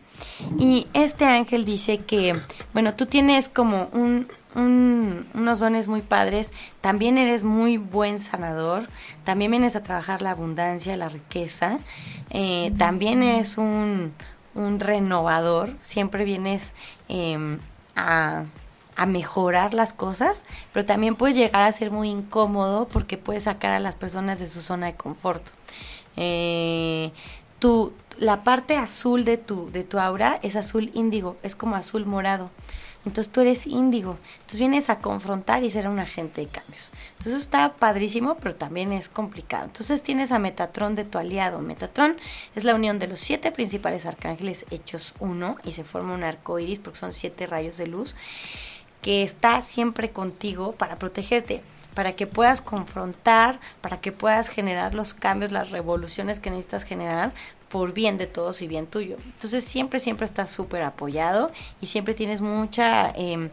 [0.59, 2.41] Y este ángel dice que,
[2.73, 8.89] bueno, tú tienes como un, unos dones muy padres, también eres muy buen sanador,
[9.25, 11.79] también vienes a trabajar la abundancia, la riqueza,
[12.31, 14.13] eh, también eres un,
[14.55, 16.75] un, renovador, siempre vienes
[17.09, 17.59] em,
[17.97, 18.45] a,
[18.97, 23.73] a, mejorar las cosas, pero también puedes llegar a ser muy incómodo porque puedes sacar
[23.73, 25.43] a las personas de su zona de confort.
[26.17, 27.11] Eh,
[27.59, 32.07] tu, la parte azul de tu, de tu aura es azul índigo, es como azul
[32.07, 32.51] morado.
[33.05, 34.19] Entonces tú eres índigo.
[34.35, 36.93] Entonces vienes a confrontar y ser un agente de cambios.
[37.19, 39.65] Entonces está padrísimo, pero también es complicado.
[39.65, 41.59] Entonces tienes a Metatrón de tu aliado.
[41.59, 42.17] Metatrón
[42.55, 46.59] es la unión de los siete principales arcángeles hechos uno y se forma un arco
[46.59, 48.15] iris porque son siete rayos de luz
[49.01, 51.63] que está siempre contigo para protegerte
[51.95, 57.33] para que puedas confrontar, para que puedas generar los cambios, las revoluciones que necesitas generar,
[57.73, 59.17] por bien de todos y bien tuyo.
[59.25, 63.49] Entonces siempre, siempre estás súper apoyado y siempre tienes mucha, eh,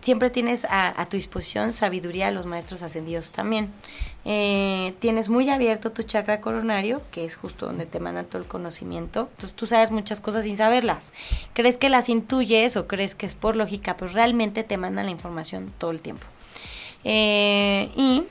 [0.00, 3.68] siempre tienes a, tu disposición sabiduría de los maestros ascendidos también.
[4.24, 8.46] Eh, tienes muy abierto tu chakra coronario, que es justo donde te mandan todo el
[8.46, 9.28] conocimiento.
[9.32, 11.12] Entonces tú sabes muchas cosas sin saberlas.
[11.52, 15.10] Crees que las intuyes o crees que es por lógica, pero realmente te mandan la
[15.10, 16.28] información todo el tiempo.
[17.02, 18.22] Eh, y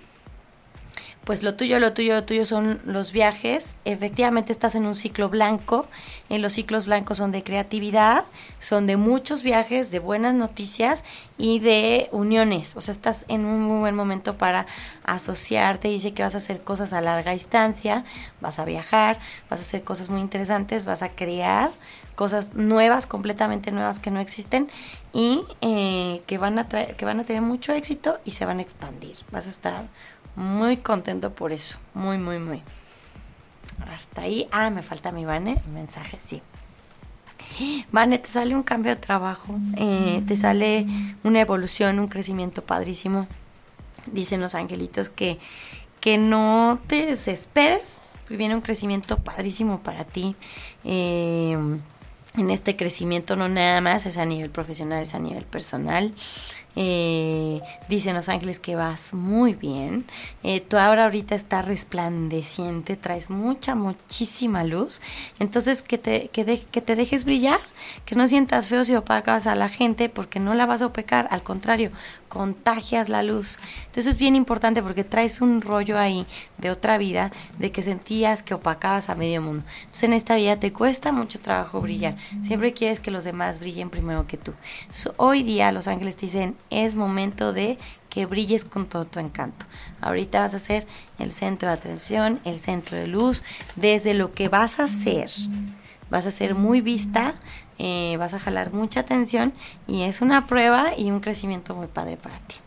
[1.23, 3.75] pues lo tuyo, lo tuyo, lo tuyo son los viajes.
[3.85, 5.85] Efectivamente estás en un ciclo blanco.
[6.29, 8.25] En los ciclos blancos son de creatividad,
[8.57, 11.03] son de muchos viajes, de buenas noticias
[11.37, 12.75] y de uniones.
[12.75, 14.65] O sea, estás en un muy buen momento para
[15.03, 15.89] asociarte.
[15.89, 18.03] Dice que vas a hacer cosas a larga distancia,
[18.39, 21.69] vas a viajar, vas a hacer cosas muy interesantes, vas a crear
[22.15, 24.69] cosas nuevas, completamente nuevas que no existen
[25.13, 28.61] y eh, que, van a que van a tener mucho éxito y se van a
[28.63, 29.17] expandir.
[29.31, 29.87] Vas a estar
[30.35, 31.77] muy contento por eso.
[31.93, 32.61] Muy, muy, muy.
[33.89, 34.47] Hasta ahí.
[34.51, 35.61] Ah, me falta mi Vane.
[35.73, 36.41] Mensaje, sí.
[37.91, 39.59] Vane, te sale un cambio de trabajo.
[39.77, 40.85] Eh, te sale
[41.23, 43.27] una evolución, un crecimiento padrísimo.
[44.07, 45.37] Dicen los angelitos que,
[45.99, 50.35] que no te desesperes, viene un crecimiento padrísimo para ti.
[50.83, 51.57] Eh,
[52.37, 56.13] en este crecimiento no nada más es a nivel profesional, es a nivel personal.
[56.75, 60.05] Eh, dicen los ángeles que vas muy bien.
[60.43, 65.01] Eh, tú ahora ahorita está resplandeciente, traes mucha, muchísima luz.
[65.39, 67.59] Entonces, que te, que, que te dejes brillar,
[68.05, 71.27] que no sientas feo si opacas a la gente, porque no la vas a opacar,
[71.31, 71.91] al contrario,
[72.31, 73.59] contagias la luz.
[73.87, 76.25] Entonces es bien importante porque traes un rollo ahí
[76.57, 79.65] de otra vida, de que sentías que opacabas a medio mundo.
[79.81, 82.15] Entonces en esta vida te cuesta mucho trabajo brillar.
[82.41, 84.53] Siempre quieres que los demás brillen primero que tú.
[85.17, 87.77] Hoy día los ángeles te dicen, es momento de
[88.09, 89.65] que brilles con todo tu encanto.
[89.99, 90.87] Ahorita vas a ser
[91.19, 93.43] el centro de atención, el centro de luz,
[93.75, 95.29] desde lo que vas a hacer.
[96.09, 97.35] Vas a ser muy vista,
[97.83, 99.53] eh, vas a jalar mucha atención
[99.87, 102.57] y es una prueba y un crecimiento muy padre para ti.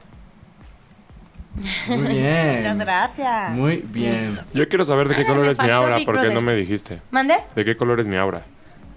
[1.88, 2.56] Muy bien.
[2.56, 3.50] Muchas gracias.
[3.52, 4.40] Muy bien.
[4.54, 6.34] Yo quiero saber de qué Ah, color es mi aura, porque Brother.
[6.34, 7.00] no me dijiste.
[7.12, 7.36] ¿Mande?
[7.54, 8.42] ¿De qué color es mi aura?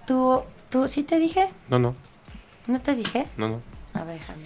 [0.08, 1.50] ¿Tú, tú sí te dije?
[1.70, 1.94] No, no,
[2.66, 3.28] ¿No te dije?
[3.38, 3.62] no, no.
[3.94, 4.42] A ver, déjame.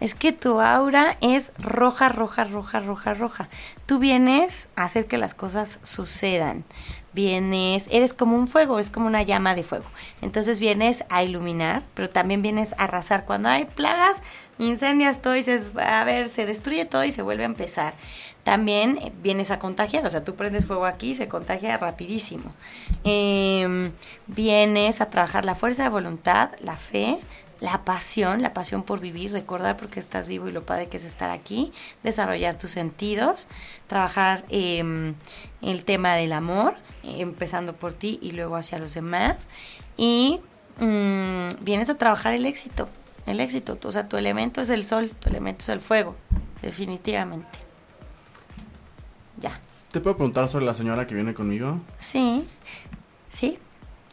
[0.00, 3.48] Es que tu aura es roja, roja, roja, roja, roja.
[3.86, 6.64] Tú vienes a hacer que las cosas sucedan.
[7.16, 9.86] Vienes, eres como un fuego, es como una llama de fuego.
[10.20, 13.24] Entonces vienes a iluminar, pero también vienes a arrasar.
[13.24, 14.22] Cuando hay plagas,
[14.58, 17.94] incendias todo y dices, a ver, se destruye todo y se vuelve a empezar.
[18.44, 22.52] También vienes a contagiar, o sea, tú prendes fuego aquí y se contagia rapidísimo.
[23.02, 23.92] Em,
[24.26, 27.18] vienes a trabajar la fuerza de voluntad, la fe,
[27.60, 30.96] la pasión, la pasión por vivir, recordar por qué estás vivo y lo padre que
[30.96, 33.48] es estar aquí, desarrollar tus sentidos,
[33.86, 35.14] trabajar em,
[35.62, 39.48] el tema del amor, eh, empezando por ti y luego hacia los demás.
[39.96, 40.40] Y
[40.78, 42.88] mm, vienes a trabajar el éxito,
[43.26, 46.14] el éxito, o sea, tu elemento es el sol, tu elemento es el fuego,
[46.62, 47.58] definitivamente.
[49.38, 49.60] Ya,
[49.92, 51.80] ¿Te puedo preguntar sobre la señora que viene conmigo?
[51.98, 52.46] sí,
[53.28, 53.58] sí,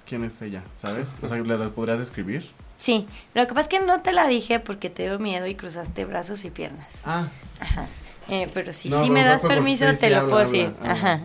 [0.06, 0.64] ¿Quién es ella?
[0.76, 1.10] ¿Sabes?
[1.22, 2.50] O sea, ¿le podrías describir?
[2.84, 3.08] Sí.
[3.34, 6.06] Lo que pasa es que no te la dije porque te dio miedo y cruzaste
[6.06, 7.04] brazos y piernas.
[7.06, 7.28] Ah,
[7.60, 7.88] Ajá.
[8.30, 10.74] Eh, pero si No, sí me das permiso, te lo habla, puedo decir.
[10.82, 10.94] habla.
[10.94, 11.20] Ajá.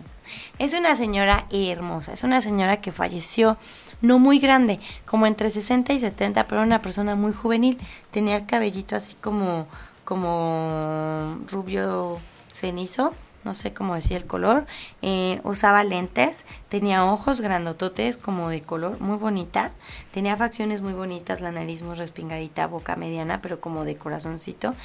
[0.59, 3.57] Es una señora hermosa, es una señora que falleció
[4.01, 7.77] no muy grande, como entre 60 y 70, pero una persona muy juvenil.
[8.11, 9.67] Tenía el cabellito así como,
[10.05, 12.19] como rubio
[12.51, 13.13] cenizo,
[13.49, 14.67] no sé cómo decir el color.
[15.01, 19.71] Eh, usaba lentes, tenía ojos grandototes como de color muy bonita.
[20.11, 24.75] Tenía facciones muy bonitas, la nariz muy respingadita, boca mediana, pero como de corazoncito.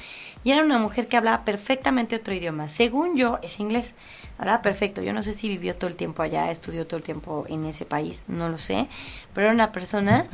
[0.43, 2.67] Y era una mujer que hablaba perfectamente otro idioma.
[2.67, 3.93] Según yo, es inglés.
[4.39, 5.03] Hablaba perfecto.
[5.03, 7.85] Yo no sé si vivió todo el tiempo allá, estudió todo el tiempo en ese
[7.85, 8.87] país, no lo sé.
[9.35, 10.25] Pero era una persona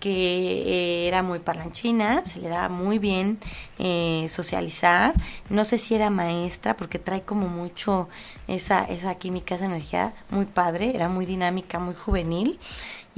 [0.00, 3.38] que eh, era muy parlanchina, se le daba muy bien
[3.78, 5.14] eh, socializar.
[5.50, 8.08] No sé si era maestra, porque trae como mucho
[8.46, 12.58] esa, esa química, esa energía muy padre, era muy dinámica, muy juvenil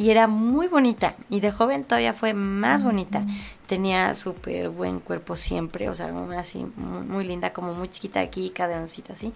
[0.00, 1.14] y era muy bonita.
[1.28, 3.26] Y de joven todavía fue más bonita.
[3.66, 8.48] Tenía súper buen cuerpo siempre, o sea, así muy, muy linda, como muy chiquita aquí,
[8.48, 9.34] caderoncita así,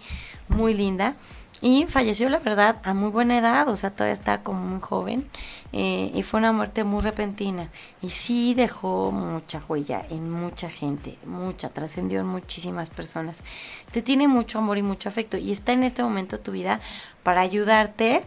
[0.49, 1.15] muy linda.
[1.65, 5.27] Y falleció, la verdad, a muy buena edad, o sea, todavía está como muy joven.
[5.73, 7.71] eh, y fue una muerte muy repentina.
[8.03, 13.43] Y sí dejó mucha huella en mucha gente, mucha, trascendió en muchísimas personas.
[13.91, 15.37] Te tiene mucho amor y mucho afecto.
[15.37, 16.81] Y está en este momento tu vida
[17.23, 18.21] para ayudarte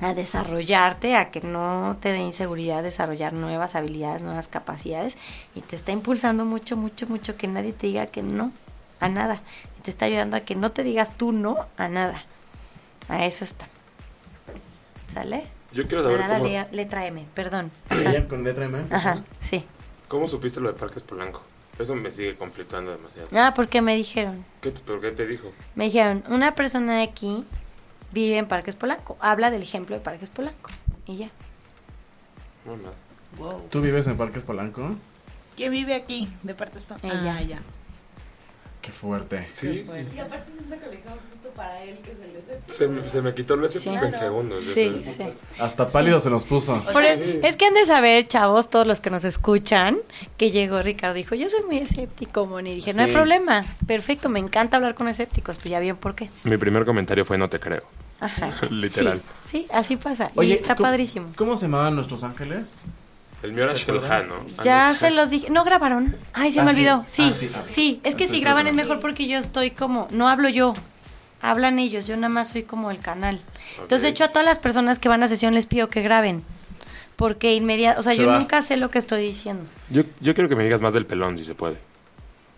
[0.00, 5.16] a desarrollarte, a que no te dé inseguridad desarrollar nuevas habilidades, nuevas capacidades
[5.54, 8.50] y te está impulsando mucho, mucho, mucho que nadie te diga que no
[9.04, 9.40] a nada.
[9.78, 12.22] Y te está ayudando a que no te digas tú no a nada.
[13.08, 13.66] A eso está.
[15.12, 15.46] ¿Sale?
[15.72, 17.70] Yo quiero saber da la cómo, le- letra M, perdón.
[17.90, 18.84] ella con letra M.
[18.90, 19.64] Ajá, sí.
[20.08, 21.42] cómo supiste lo de Parques Polanco.
[21.78, 23.28] Eso me sigue conflictuando demasiado.
[23.34, 25.50] Ah, porque me dijeron, ¿Qué te, ¿Pero qué te dijo?
[25.74, 27.44] me dijeron, una persona de aquí
[28.12, 30.70] vive en Parques Polanco, habla del ejemplo de Parques Polanco
[31.06, 31.30] y ya.
[32.66, 32.94] No, nada.
[33.38, 33.68] Wow.
[33.70, 34.94] ¿Tú vives en Parques Polanco?
[35.56, 36.28] ¿Quién vive aquí?
[36.42, 37.36] De parte espa- Ella.
[37.38, 37.58] Ah, ya.
[38.82, 39.48] Qué fuerte.
[39.52, 40.08] Sí, Bueno.
[42.66, 43.90] se, me- se me quitó lo ese Sí.
[43.90, 44.58] en segundos.
[44.60, 45.22] Sí, sí.
[45.60, 46.82] Hasta pálido se nos puso.
[47.00, 49.98] Es, es que han de saber, chavos, todos los que nos escuchan,
[50.36, 52.72] que llegó Ricardo y dijo, yo soy muy escéptico, Moni.
[52.72, 56.14] Y dije, no hay problema, perfecto, me encanta hablar con escépticos, pues ya bien por
[56.14, 56.30] qué.
[56.44, 57.82] Mi primer comentario fue no te creo.
[58.20, 58.52] Ajá.
[58.70, 59.20] Literal.
[59.40, 60.30] Sí, sí, así pasa.
[60.34, 61.28] y Oye, está ¿cómo- padrísimo.
[61.36, 62.76] ¿Cómo se llamaban nuestros ángeles?
[63.42, 64.34] El mío era Shelha, ¿no?
[64.58, 64.94] Ah, Ya no.
[64.94, 65.50] se los dije.
[65.50, 66.16] No grabaron.
[66.32, 66.76] Ay, se Ah, me sí.
[66.76, 67.02] olvidó.
[67.06, 68.00] Sí, Ah, sí, sí, sí.
[68.04, 70.06] Es que si graban es mejor porque yo estoy como.
[70.10, 70.74] No hablo yo.
[71.40, 72.06] Hablan ellos.
[72.06, 73.40] Yo nada más soy como el canal.
[73.74, 76.44] Entonces, de hecho, a todas las personas que van a sesión les pido que graben.
[77.16, 77.98] Porque inmediato.
[78.00, 78.38] O sea, Se yo va.
[78.38, 79.64] nunca sé lo que estoy diciendo.
[79.90, 81.78] Yo, yo quiero que me digas más del pelón, si se puede.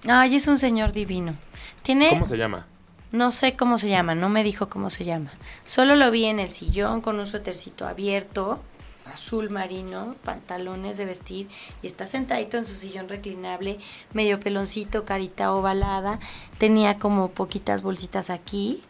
[0.07, 1.35] Ay, es un señor divino.
[1.83, 2.11] Tiene.
[2.11, 2.67] ¿Cómo se llama?
[3.11, 5.31] No sé cómo se llama, no me dijo cómo se llama.
[5.65, 8.61] Solo lo vi en el sillón con un suétercito abierto,
[9.05, 11.49] azul marino, pantalones de vestir,
[11.83, 13.79] y está sentadito en su sillón reclinable,
[14.13, 16.19] medio peloncito, carita ovalada,
[16.59, 18.83] tenía como poquitas bolsitas aquí,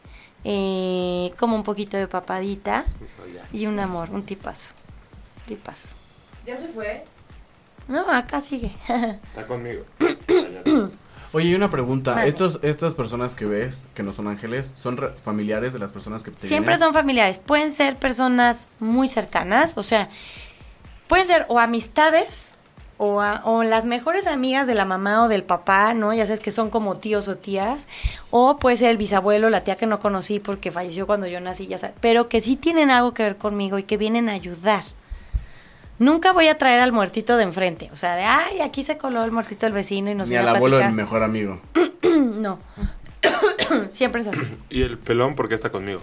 [0.45, 2.85] eh, como un poquito de papadita,
[3.53, 4.73] y un amor, un tipazo,
[5.47, 5.89] tipazo.
[6.47, 7.05] ¿Ya se fue?
[7.89, 8.73] No, acá sigue.
[8.89, 9.85] Está conmigo.
[11.35, 12.25] Oye, y una pregunta.
[12.27, 16.23] Estos, estas personas que ves, que no son ángeles, ¿son re- familiares de las personas
[16.23, 16.79] que te Siempre vienen?
[16.79, 17.39] son familiares.
[17.39, 20.09] Pueden ser personas muy cercanas, o sea,
[21.09, 22.57] pueden ser o amistades
[22.99, 26.15] o, a- o las mejores amigas de la mamá o del papá, ¿no?
[26.15, 27.89] Ya sabes que son como tíos o tías.
[28.31, 31.67] O puede ser el bisabuelo, la tía que no conocí porque falleció cuando yo nací,
[31.67, 31.97] ya sabes.
[32.01, 34.85] Pero que sí tienen algo que ver conmigo y que vienen a ayudar.
[35.99, 37.89] Nunca voy a traer al muertito de enfrente.
[37.93, 40.49] O sea, de, ay, aquí se coló el muertito del vecino y nos Ni al
[40.49, 41.61] a abuelo de mi mejor amigo.
[42.05, 42.59] No.
[43.89, 44.43] Siempre es así.
[44.69, 46.01] ¿Y el pelón por qué está conmigo?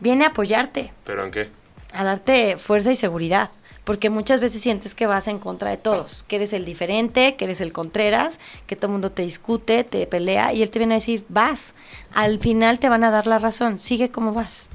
[0.00, 0.92] Viene a apoyarte.
[1.04, 1.50] ¿Pero en qué?
[1.92, 3.50] a darte fuerza y seguridad.
[3.84, 7.46] Porque muchas veces sientes que vas en contra de todos, que eres el diferente, que
[7.46, 10.94] eres el contreras, que todo el mundo te discute, te pelea, y él te viene
[10.94, 11.74] a decir, vas.
[12.12, 14.70] Al final te van a dar la razón, sigue como vas.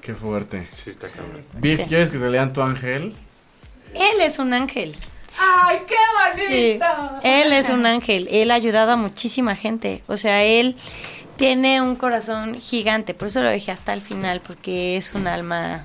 [0.00, 0.66] Qué fuerte.
[0.72, 1.40] Sí, está cabrón.
[1.58, 1.84] Vic, Sí.
[1.88, 3.14] ¿quieres que te lean tu ángel?
[3.94, 4.94] Él es un ángel.
[5.38, 5.94] ¡Ay, qué
[6.36, 7.20] Sí, bonito!
[7.22, 8.28] él es un ángel.
[8.30, 10.02] Él ha ayudado a muchísima gente.
[10.08, 10.76] O sea, él
[11.36, 13.14] tiene un corazón gigante.
[13.14, 15.84] Por eso lo dejé hasta el final, porque es un alma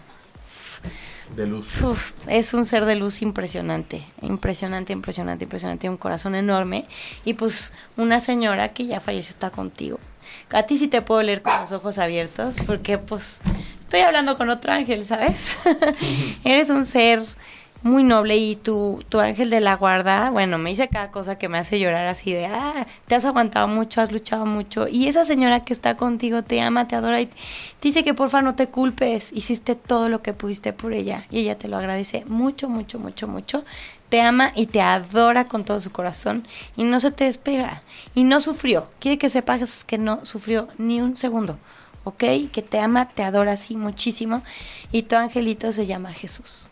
[1.35, 1.81] De luz.
[1.81, 6.85] Uf, es un ser de luz impresionante, impresionante, impresionante, impresionante, un corazón enorme.
[7.25, 9.99] Y pues una señora que ya falleció está contigo.
[10.53, 13.41] A ti sí te puedo leer con los ojos abiertos porque pues
[13.79, 15.57] estoy hablando con otro ángel, ¿sabes?
[16.43, 17.21] Eres un ser
[17.83, 21.49] muy noble y tu, tu ángel de la guarda, bueno, me dice cada cosa que
[21.49, 24.87] me hace llorar así de, ah, te has aguantado mucho, has luchado mucho.
[24.87, 27.35] Y esa señora que está contigo te ama, te adora y te
[27.81, 31.25] dice que porfa no te culpes, hiciste todo lo que pudiste por ella.
[31.29, 33.65] Y ella te lo agradece mucho, mucho, mucho, mucho.
[34.13, 36.45] Te ama y te adora con todo su corazón
[36.77, 37.81] y no se te despega.
[38.13, 38.87] Y no sufrió.
[38.99, 41.57] Quiere que sepas que no sufrió ni un segundo.
[42.03, 42.23] ¿Ok?
[42.51, 44.43] Que te ama, te adora así muchísimo.
[44.91, 46.67] Y tu angelito se llama Jesús.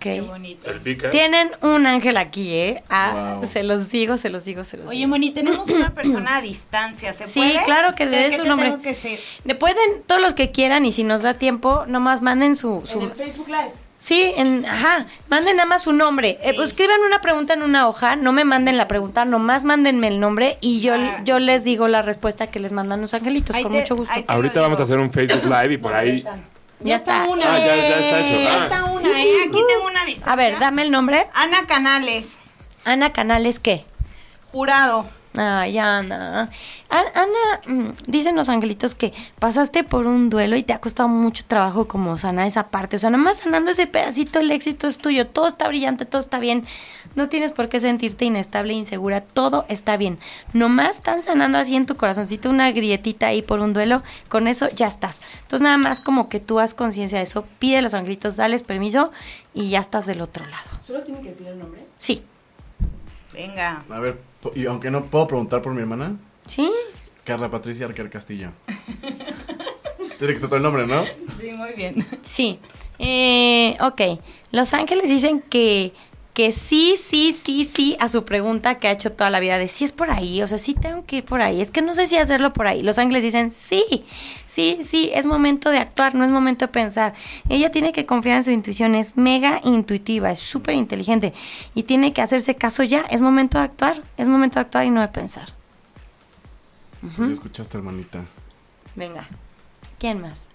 [0.00, 0.28] Qué Ok.
[0.30, 0.68] bonito.
[0.68, 1.10] El pica.
[1.10, 2.82] Tienen un ángel aquí, ¿eh?
[2.88, 3.46] Ah, Wow.
[3.46, 5.10] Se los digo, se los digo, se los Oye, digo.
[5.10, 7.62] Moni, tenemos una persona a distancia, ¿se Sí, puede?
[7.64, 8.70] claro que le ¿De dé qué su te nombre.
[8.70, 9.20] tengo que?
[9.44, 12.82] Le pueden, todos los que quieran, y si nos da tiempo, nomás manden su...
[12.84, 13.83] su En el Facebook Live.
[13.96, 16.36] Sí, en, ajá, manden nada más su nombre.
[16.42, 20.08] Eh, pues escriban una pregunta en una hoja, no me manden la pregunta, nomás mándenme
[20.08, 21.20] el nombre y yo, Ah.
[21.24, 24.12] yo les digo la respuesta que les mandan los angelitos, Ahí con te- mucho gusto.
[24.26, 26.24] Ahorita vamos a hacer un Facebook Live y por ahí.
[26.80, 27.24] Ya está.
[27.30, 27.54] una.
[27.54, 28.42] Ah, ya- ya está hecho.
[28.42, 28.64] Ya Ah.
[28.64, 29.36] está una, ¿eh?
[29.48, 30.32] Aquí tengo una distancia.
[30.32, 31.26] A ver, dame el nombre.
[31.32, 32.36] Ana Canales,
[32.84, 33.84] Ana Canales, ¿qué?
[34.52, 35.06] jurado.
[35.36, 36.48] Ay, Ana.
[36.90, 41.44] Ana, mm, dicen los angelitos que pasaste por un duelo y te ha costado mucho
[41.46, 42.96] trabajo como sanar esa parte.
[42.96, 45.26] O sea, nomás sanando ese pedacito, el éxito es tuyo.
[45.26, 46.64] Todo está brillante, todo está bien.
[47.16, 49.22] No tienes por qué sentirte inestable e insegura.
[49.22, 50.20] Todo está bien.
[50.52, 54.04] Nomás están sanando así en tu corazoncito una grietita ahí por un duelo.
[54.28, 55.20] Con eso ya estás.
[55.42, 57.44] Entonces, nada más como que tú haz conciencia de eso.
[57.58, 59.10] Pide a los angelitos, dales permiso
[59.52, 60.70] y ya estás del otro lado.
[60.80, 61.84] ¿Solo tiene que decir el nombre?
[61.98, 62.22] Sí.
[63.32, 63.84] Venga.
[63.90, 64.20] A ver,
[64.54, 66.70] y aunque no puedo preguntar por mi hermana, ¿Sí?
[67.24, 68.50] Carla Patricia Arquer Castillo.
[70.18, 71.02] Tiene que ser todo el nombre, ¿no?
[71.38, 72.06] Sí, muy bien.
[72.22, 72.58] Sí.
[72.98, 74.20] Eh, ok.
[74.52, 75.92] Los ángeles dicen que,
[76.34, 79.68] que sí, sí, sí, sí a su pregunta que ha hecho toda la vida de
[79.68, 81.60] si es por ahí, o sea, sí tengo que ir por ahí.
[81.60, 82.82] Es que no sé si hacerlo por ahí.
[82.82, 84.04] Los ángeles dicen sí,
[84.48, 87.14] sí, sí, es momento de actuar, no es momento de pensar.
[87.48, 91.32] Ella tiene que confiar en su intuición, es mega intuitiva, es súper inteligente
[91.72, 93.02] y tiene que hacerse caso ya.
[93.02, 95.52] Es momento de actuar, es momento de actuar y no de pensar.
[97.16, 98.24] Ya escuchaste, hermanita.
[98.96, 99.24] Venga.
[100.00, 100.48] ¿Quién más?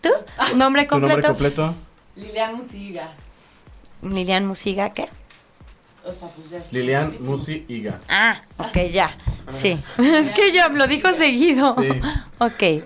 [0.00, 0.10] ¿Tú?
[0.54, 1.14] ¿Nombre ¿Tu completo?
[1.14, 1.74] nombre completo?
[2.14, 3.12] Lilian Musiga.
[4.02, 5.08] Lilian Musiga, ¿qué?
[6.04, 7.30] O sea, pues ya Lilian muchísimo.
[7.32, 8.00] Musi Iga.
[8.08, 9.16] Ah, ok, ya.
[9.50, 9.78] Sí.
[9.98, 11.74] Es que yo lo dijo seguido.
[11.74, 11.88] Sí.
[12.38, 12.84] Ok.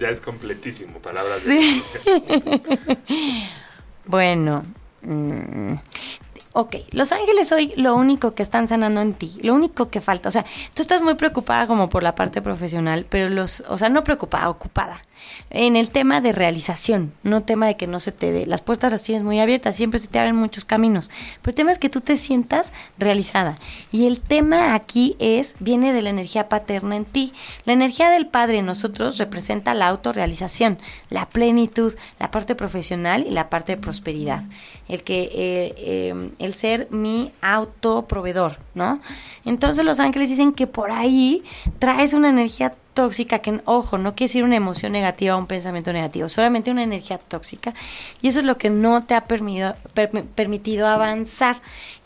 [0.00, 1.60] Ya es completísimo, palabras de.
[1.60, 1.82] Sí.
[4.06, 4.64] Bueno.
[5.02, 5.74] mm,
[6.56, 10.28] Ok, los ángeles hoy lo único que están sanando en ti, lo único que falta,
[10.28, 13.88] o sea, tú estás muy preocupada como por la parte profesional, pero los, o sea,
[13.88, 15.02] no preocupada, ocupada.
[15.56, 18.44] En el tema de realización, no tema de que no se te dé.
[18.44, 21.12] Las puertas las tienes muy abiertas, siempre se te abren muchos caminos.
[21.42, 23.56] Pero el tema es que tú te sientas realizada.
[23.92, 27.32] Y el tema aquí es, viene de la energía paterna en ti.
[27.66, 33.30] La energía del padre en nosotros representa la autorrealización, la plenitud, la parte profesional y
[33.30, 34.42] la parte de prosperidad.
[34.88, 39.00] El que, eh, eh, el ser mi autoproveedor, ¿no?
[39.44, 41.44] Entonces los ángeles dicen que por ahí
[41.78, 45.92] traes una energía tóxica que, ojo, no quiere decir una emoción negativa o un pensamiento
[45.92, 47.74] negativo, solamente una energía tóxica.
[48.22, 51.56] Y eso es lo que no te ha permitido, per- permitido avanzar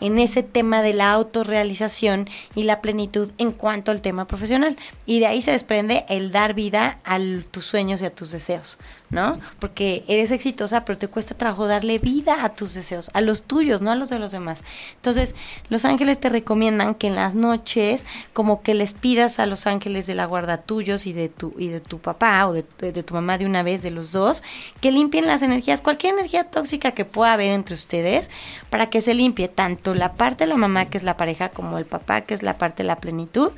[0.01, 4.77] en ese tema de la autorrealización y la plenitud en cuanto al tema profesional.
[5.07, 7.19] Y de ahí se desprende el dar vida a
[7.51, 8.79] tus sueños y a tus deseos,
[9.11, 9.39] ¿no?
[9.59, 13.81] Porque eres exitosa, pero te cuesta trabajo darle vida a tus deseos, a los tuyos,
[13.81, 14.65] no a los de los demás.
[14.97, 15.35] Entonces,
[15.71, 18.05] los ángeles te recomiendan que en las noches,
[18.35, 21.69] como que les pidas a los ángeles de la guarda tuyos y de tu, y
[21.69, 24.43] de tu papá o de, de- de tu mamá de una vez, de los dos,
[24.81, 28.31] que limpien las energías, cualquier energía tóxica que pueda haber entre ustedes,
[28.69, 31.79] para que se limpie tanto la parte de la mamá, que es la pareja, como
[31.79, 33.53] el papá, que es la parte de la plenitud,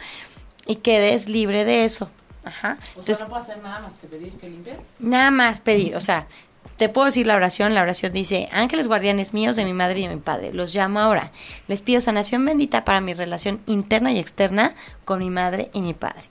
[0.66, 2.09] y quedes libre de eso.
[2.45, 2.78] Ajá.
[2.97, 4.76] O sea, no puedo hacer nada más que pedir que limpie.
[4.99, 6.26] Nada más pedir, o sea,
[6.76, 10.09] te puedo decir la oración, la oración dice, ángeles guardianes míos de mi madre y
[10.09, 11.30] de mi padre, los llamo ahora,
[11.68, 14.74] les pido sanación bendita para mi relación interna y externa
[15.05, 16.22] con mi madre y mi padre.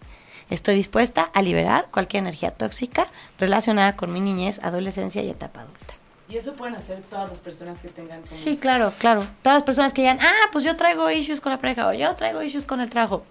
[0.49, 3.07] Estoy dispuesta a liberar cualquier energía tóxica
[3.37, 5.93] relacionada con mi niñez, adolescencia y etapa adulta.
[6.27, 8.31] Y eso pueden hacer todas las personas que tengan como...
[8.31, 9.25] Sí, claro, claro.
[9.43, 12.15] Todas las personas que digan, ah, pues yo traigo issues con la pareja o yo
[12.15, 13.23] traigo issues con el trabajo.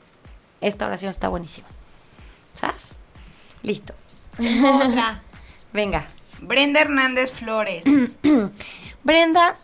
[0.61, 1.67] Esta oración está buenísima.
[3.63, 3.95] Listo.
[4.39, 5.23] Otra.
[5.73, 6.07] Venga.
[6.41, 7.85] Brenda Hernández Flores.
[9.05, 9.57] Brenda,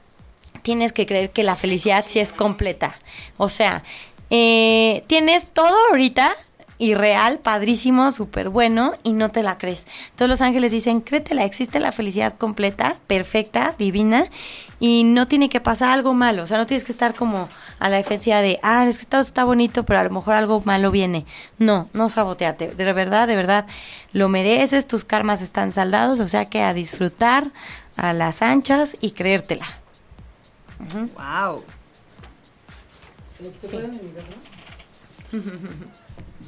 [0.62, 2.94] tienes que creer que la felicidad sí es completa.
[3.36, 3.84] O sea,
[4.30, 6.36] eh, tienes todo ahorita
[6.78, 9.86] irreal, padrísimo, súper bueno y no te la crees.
[10.16, 14.26] Todos los ángeles dicen, créetela, existe la felicidad completa, perfecta, divina
[14.80, 16.42] y no tiene que pasar algo malo.
[16.42, 17.48] O sea, no tienes que estar como
[17.84, 20.62] a la defensiva de, ah, es que todo está bonito, pero a lo mejor algo
[20.64, 21.26] malo viene.
[21.58, 22.68] No, no sabotearte.
[22.74, 23.66] De verdad, de verdad,
[24.14, 27.44] lo mereces, tus karmas están saldados, o sea que a disfrutar
[27.96, 29.66] a las anchas y creértela.
[31.14, 31.62] wow.
[33.60, 34.24] ¿Se pueden invitar,
[35.32, 35.42] no?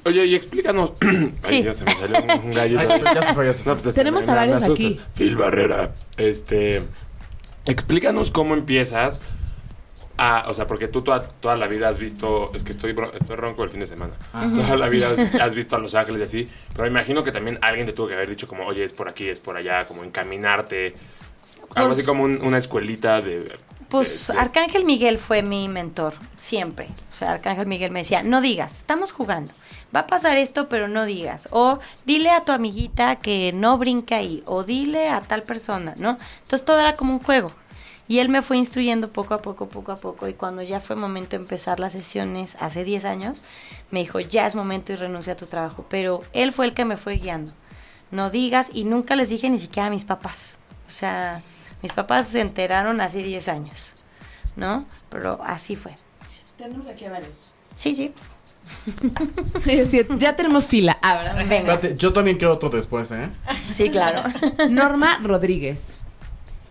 [0.05, 0.93] Oye, y explícanos.
[1.03, 1.63] Ay, Sí.
[1.65, 2.79] ya se me salió un, un gallo.
[2.81, 3.73] Ay, ya se fue, ya se fue.
[3.73, 5.01] No, pues, este, Tenemos a varios aquí.
[5.15, 6.83] Phil Barrera, este,
[7.67, 9.21] explícanos cómo empiezas
[10.19, 13.37] a, o sea, porque tú toda, toda la vida has visto, es que estoy, estoy
[13.37, 14.15] ronco el fin de semana,
[14.55, 17.59] toda la vida has, has visto a Los Ángeles y así, pero imagino que también
[17.63, 20.05] alguien te tuvo que haber dicho como, oye, es por aquí, es por allá, como
[20.05, 20.95] encaminarte,
[21.75, 23.59] algo Pues- así como un- una escuelita de...
[23.89, 26.89] Pues de- de- Arcángel Miguel fue mi mentor, siempre.
[27.13, 29.53] O sea, Arcángel Miguel me decía, no digas, estamos jugando.
[29.95, 31.49] Va a pasar esto, pero no digas.
[31.53, 34.43] O dile a tu amiguita que no brinque ahí.
[34.45, 36.19] O dile a tal persona, ¿no?
[36.43, 37.53] Entonces todo era como un juego.
[38.09, 40.29] Y él me fue instruyendo poco a poco, poco a poco.
[40.29, 43.43] Y cuando ya fue momento de empezar las sesiones, hace 10 años,
[43.91, 45.85] me dijo, ya es momento y renuncia a tu trabajo.
[45.89, 47.53] Pero él fue el que me fue guiando.
[48.11, 50.59] No digas, y nunca les dije ni siquiera a mis papás.
[50.87, 51.43] O sea,
[51.83, 53.95] mis papás se enteraron hace 10 años,
[54.55, 54.87] ¿no?
[55.11, 55.93] Pero así fue.
[56.57, 57.55] Tenemos aquí a varios.
[57.75, 58.13] Sí, sí.
[59.65, 60.97] Sí, sí, ya tenemos fila.
[61.03, 61.37] Ah, ¿verdad?
[61.37, 61.75] Venga.
[61.75, 63.29] Espérate, yo también quiero otro después, ¿eh?
[63.71, 64.23] Sí, claro.
[64.71, 65.97] Norma Rodríguez.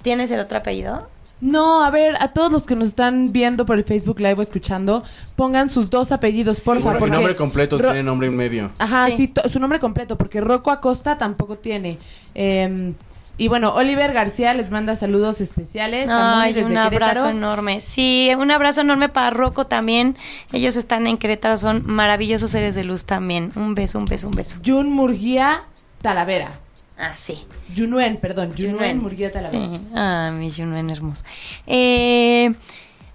[0.01, 1.09] ¿Tienes el otro apellido?
[1.41, 4.41] No, a ver, a todos los que nos están viendo por el Facebook Live o
[4.41, 5.03] escuchando,
[5.35, 6.97] pongan sus dos apellidos, por favor.
[6.99, 8.71] porque nombre completo Ro- tiene nombre en medio.
[8.79, 9.31] Ajá, Sí.
[9.49, 11.99] su nombre completo, porque Rocco Acosta tampoco tiene.
[12.35, 12.93] Eh,
[13.37, 16.07] y bueno, Oliver García les manda saludos especiales.
[16.09, 17.29] Ay, desde un abrazo Querétaro.
[17.37, 17.81] enorme.
[17.81, 20.15] Sí, un abrazo enorme para Rocco también.
[20.53, 23.51] Ellos están en Querétaro, son maravillosos seres de luz también.
[23.55, 24.57] Un beso, un beso, un beso.
[24.65, 25.63] Jun Murguía
[26.01, 26.59] Talavera.
[26.97, 27.45] Ah, sí.
[27.75, 28.53] Junuen, perdón.
[28.55, 29.01] Junuen Junuen.
[29.01, 29.29] Murguía.
[29.49, 31.23] Sí, ah, mi Junuen hermoso.
[31.67, 32.53] Eh,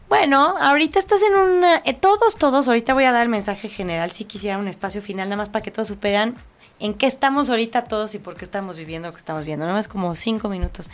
[0.09, 1.77] bueno, ahorita estás en una...
[1.85, 5.29] eh, todos, todos, ahorita voy a dar el mensaje general, si quisiera un espacio final,
[5.29, 6.35] nada más para que todos superan
[6.81, 9.65] en qué estamos ahorita todos y por qué estamos viviendo lo que estamos viendo.
[9.65, 10.91] Nada más como cinco minutos.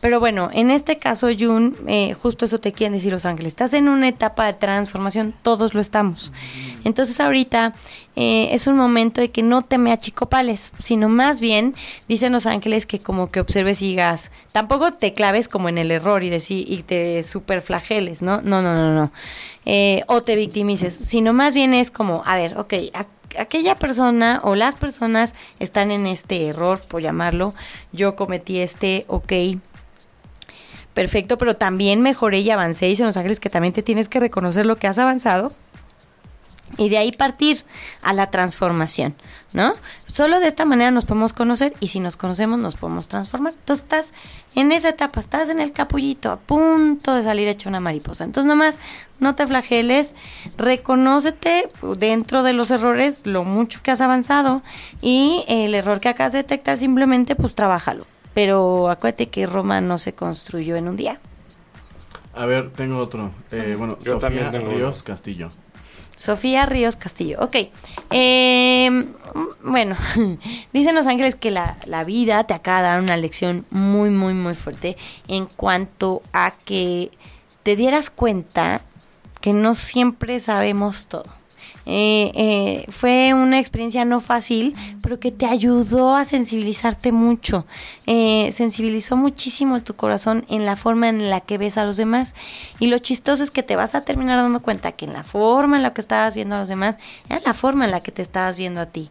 [0.00, 3.52] Pero bueno, en este caso, Jun, eh, justo eso te quieren decir los ángeles.
[3.52, 6.32] Estás en una etapa de transformación, todos lo estamos.
[6.84, 7.74] Entonces ahorita
[8.16, 11.74] eh, es un momento de que no te me achicopales, sino más bien,
[12.08, 15.90] dicen los ángeles, que como que observes y digas, tampoco te claves como en el
[15.90, 18.40] error y, decir, y te superflageles, ¿no?
[18.42, 19.12] No, no, no, no.
[19.64, 22.74] Eh, o te victimices, sino más bien es como, a ver, ok,
[23.38, 27.54] aquella persona o las personas están en este error, por llamarlo,
[27.92, 29.32] yo cometí este, ok,
[30.94, 34.66] perfecto, pero también mejoré y avancé, dicen los ángeles que también te tienes que reconocer
[34.66, 35.52] lo que has avanzado
[36.76, 37.64] y de ahí partir
[38.02, 39.14] a la transformación,
[39.52, 39.74] ¿no?
[40.06, 43.54] Solo de esta manera nos podemos conocer y si nos conocemos nos podemos transformar.
[43.54, 44.14] Entonces estás
[44.54, 48.24] en esa etapa, estás en el capullito, a punto de salir hecha una mariposa.
[48.24, 48.78] Entonces nomás
[49.18, 50.14] no te flageles,
[50.56, 54.62] reconócete dentro de los errores lo mucho que has avanzado
[55.00, 58.06] y el error que acabas de detectar simplemente pues trabájalo.
[58.34, 61.18] Pero acuérdate que Roma no se construyó en un día.
[62.34, 63.32] A ver, tengo otro.
[63.50, 65.04] Eh, bueno, Yo también Sofía tengo Ríos uno.
[65.04, 65.50] Castillo.
[66.18, 67.38] Sofía Ríos Castillo.
[67.40, 67.56] Ok.
[68.10, 69.06] Eh,
[69.62, 69.96] bueno,
[70.72, 74.34] dicen los ángeles que la, la vida te acaba de dar una lección muy, muy,
[74.34, 74.96] muy fuerte
[75.28, 77.12] en cuanto a que
[77.62, 78.82] te dieras cuenta
[79.40, 81.37] que no siempre sabemos todo.
[81.90, 87.66] Eh, eh, fue una experiencia no fácil, pero que te ayudó a sensibilizarte mucho.
[88.06, 92.34] Eh, sensibilizó muchísimo tu corazón en la forma en la que ves a los demás.
[92.78, 95.76] Y lo chistoso es que te vas a terminar dando cuenta que en la forma
[95.76, 96.98] en la que estabas viendo a los demás
[97.30, 99.10] era la forma en la que te estabas viendo a ti.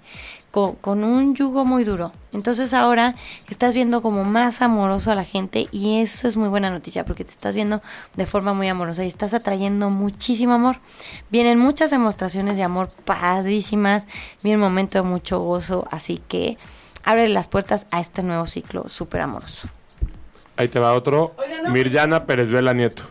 [0.58, 2.12] Con, con un yugo muy duro.
[2.34, 3.14] Entonces ahora
[3.48, 7.24] estás viendo como más amoroso a la gente y eso es muy buena noticia porque
[7.24, 7.84] te estás viendo
[8.16, 10.78] de forma muy amorosa y estás atrayendo muchísimo amor.
[11.30, 14.08] Vienen muchas demostraciones de amor padrísimas,
[14.42, 16.58] viene un momento de mucho gozo, así que
[17.04, 19.68] abre las puertas a este nuevo ciclo súper amoroso.
[20.56, 21.36] Ahí te va otro.
[21.70, 23.04] Mirjana Pérez Vela Nieto.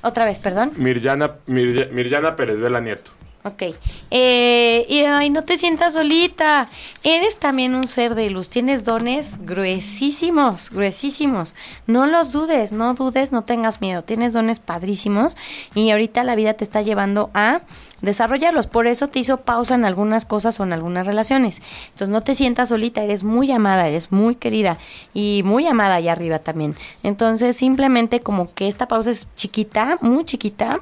[0.00, 0.72] Otra vez, perdón.
[0.78, 3.10] Mirjana, Mirjana Pérez Vela Nieto.
[3.46, 3.62] Ok.
[4.10, 6.66] Eh, y ay, no te sientas solita.
[7.02, 8.48] Eres también un ser de luz.
[8.48, 11.54] Tienes dones gruesísimos, gruesísimos.
[11.86, 14.00] No los dudes, no dudes, no tengas miedo.
[14.00, 15.36] Tienes dones padrísimos
[15.74, 17.60] y ahorita la vida te está llevando a
[18.04, 18.66] desarrollarlos.
[18.66, 21.62] Por eso te hizo pausa en algunas cosas o en algunas relaciones.
[21.86, 23.02] Entonces no te sientas solita.
[23.02, 24.78] Eres muy amada, eres muy querida
[25.12, 26.76] y muy amada allá arriba también.
[27.02, 30.80] Entonces simplemente como que esta pausa es chiquita, muy chiquita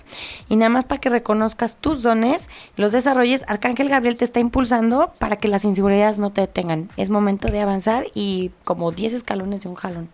[0.48, 5.12] y nada más para que reconozcas tus dones los desarrolles, Arcángel Gabriel te está impulsando
[5.18, 6.90] para que las inseguridades no te detengan.
[6.96, 10.08] Es momento de avanzar y como 10 escalones de un jalón.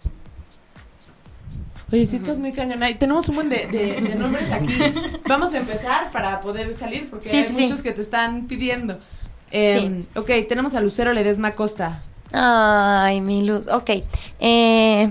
[1.91, 2.91] Oye, sí estás muy cañona.
[2.91, 4.74] Y tenemos un buen de, de- de nombres aquí.
[5.26, 7.62] Vamos a empezar para poder salir porque Sí, hay sí.
[7.62, 8.99] muchos que te están pidiendo.
[9.51, 12.03] Eh, Ok, tenemos a Lucero Ledesma Costa.
[12.32, 13.68] Ay, mi luz.
[13.68, 13.91] Ok.
[14.39, 15.11] Eh,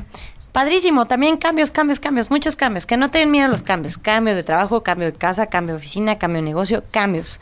[0.51, 1.05] padrísimo.
[1.07, 2.30] También cambios, cambios, cambios.
[2.30, 2.86] Muchos cambios.
[2.86, 3.97] Que no tengan miedo a los cambios.
[3.97, 7.39] Cambio de trabajo, cambio de casa, cambio de oficina, cambio de negocio, cambios.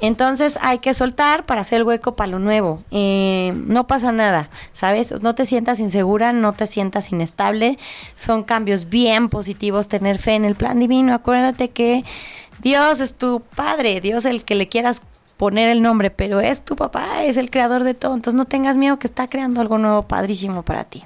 [0.00, 2.82] Entonces hay que soltar para hacer el hueco para lo nuevo.
[2.90, 5.22] Eh, no pasa nada, ¿sabes?
[5.22, 7.78] No te sientas insegura, no te sientas inestable.
[8.14, 9.88] Son cambios bien positivos.
[9.88, 11.14] Tener fe en el plan divino.
[11.14, 12.04] Acuérdate que
[12.60, 15.02] Dios es tu padre, Dios el que le quieras
[15.36, 18.14] poner el nombre, pero es tu papá, es el creador de todo.
[18.14, 21.04] Entonces no tengas miedo que está creando algo nuevo padrísimo para ti.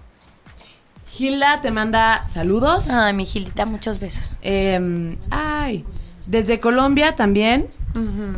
[1.11, 2.91] Gilda te manda saludos.
[2.91, 4.39] Ay, mi Gilita, muchos besos.
[4.43, 5.84] Eh, ay,
[6.28, 7.66] desde Colombia también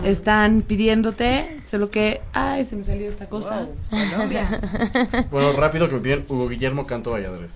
[0.04, 3.66] están pidiéndote, solo que, ay, se me salió esta cosa.
[5.30, 7.52] Bueno, rápido que me piden Hugo Guillermo Canto Valladares.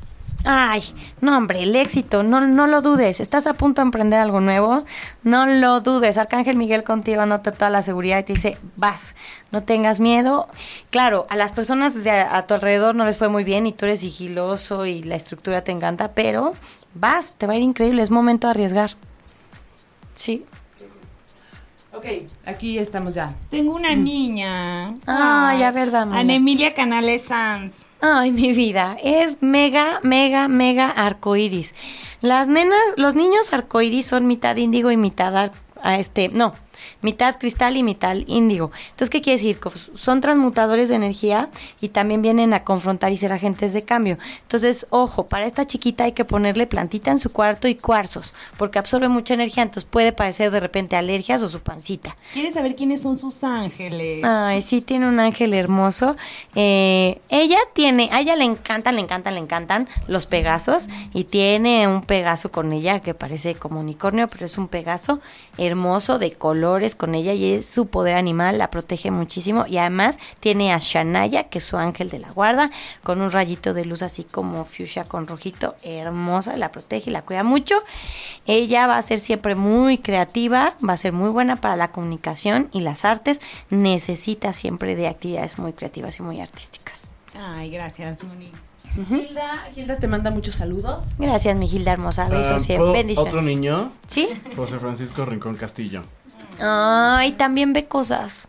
[0.47, 0.82] Ay,
[1.22, 3.20] no hombre, el éxito, no, no lo dudes.
[3.20, 4.85] Estás a punto de emprender algo nuevo,
[5.22, 6.18] no lo dudes.
[6.18, 9.16] Arcángel Miguel contigo anota toda la seguridad y te dice, vas,
[9.53, 10.49] no tengas miedo.
[10.91, 13.72] Claro, a las personas de a, a tu alrededor no les fue muy bien y
[13.72, 16.55] tú eres sigiloso y la estructura te encanta, pero
[16.95, 18.91] vas, te va a ir increíble, es momento de arriesgar.
[20.15, 20.45] Sí.
[21.93, 22.07] Ok,
[22.45, 23.35] aquí estamos ya.
[23.51, 24.97] Tengo una niña.
[25.07, 26.19] Ay, a ver, dame.
[26.19, 27.87] Ana Emilia Canales Sanz.
[28.01, 31.75] Ay, mi vida, es mega, mega, mega arcoiris.
[32.21, 35.53] Las nenas, los niños arcoiris son mitad índigo y mitad ar-
[35.83, 36.55] a este, no,
[37.03, 38.70] mitad cristal y mitad índigo.
[38.91, 39.59] Entonces, ¿qué quiere decir?
[39.59, 44.18] Que Son transmutadores de energía y también vienen a confrontar y ser agentes de cambio.
[44.43, 48.78] Entonces, ojo, para esta chiquita hay que ponerle plantita en su cuarto y cuarzos, porque
[48.78, 52.16] absorbe mucha energía, entonces puede padecer de repente alergias o su pancita.
[52.32, 54.24] ¿Quieres saber quiénes son sus ángeles?
[54.24, 56.16] Ay, sí, tiene un ángel hermoso.
[56.55, 61.89] Eh, ella tiene, a ella le encantan, le encantan, le encantan los pegasos y tiene
[61.89, 65.20] un pegaso con ella que parece como unicornio, pero es un pegaso
[65.59, 66.32] hermoso de
[66.97, 71.45] con ella y es su poder animal, la protege muchísimo y además tiene a Shanaya,
[71.45, 72.70] que es su ángel de la guarda,
[73.05, 77.22] con un rayito de luz así como fuchsia con rojito, hermosa, la protege y la
[77.22, 77.77] cuida mucho.
[78.47, 82.68] Ella va a ser siempre muy creativa, va a ser muy buena para la comunicación
[82.72, 87.12] y las artes, necesita siempre de actividades muy creativas y muy artísticas.
[87.39, 88.51] Ay, gracias, Moni.
[89.09, 91.03] Gilda, Gilda te manda muchos saludos.
[91.18, 93.35] Gracias, mi Gilda hermosa, besos Ah, y ¿puedo- bendiciones.
[93.35, 94.29] Otro niño, ¿Sí?
[94.55, 96.05] José Francisco Rincón Castillo.
[96.61, 98.49] Ay, también ve cosas.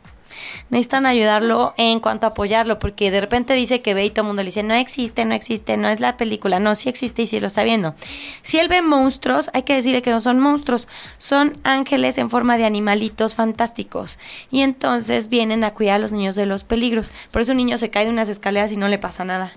[0.70, 4.28] necesitan ayudarlo en cuanto a apoyarlo, porque de repente dice que ve y todo el
[4.28, 7.28] mundo le dice, no existe, no existe, no es la película, no, sí existe y
[7.28, 7.96] sí lo está viendo.
[8.42, 10.88] Si él ve monstruos, hay que decirle que no son monstruos,
[11.18, 14.20] son ángeles en forma de animalitos fantásticos.
[14.52, 17.12] Y entonces vienen a cuidar a los niños de los peligros.
[17.32, 19.54] Por eso un niño se cae de unas escaleras y no le pasa nada.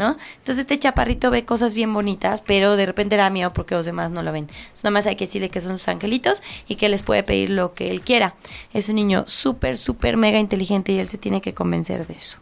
[0.00, 0.16] ¿No?
[0.38, 4.10] Entonces este chaparrito ve cosas bien bonitas, pero de repente da miedo porque los demás
[4.10, 4.44] no lo ven.
[4.50, 7.50] Entonces, nada más hay que decirle que son sus angelitos y que les puede pedir
[7.50, 8.34] lo que él quiera.
[8.72, 12.38] Es un niño súper, súper mega inteligente y él se tiene que convencer de eso.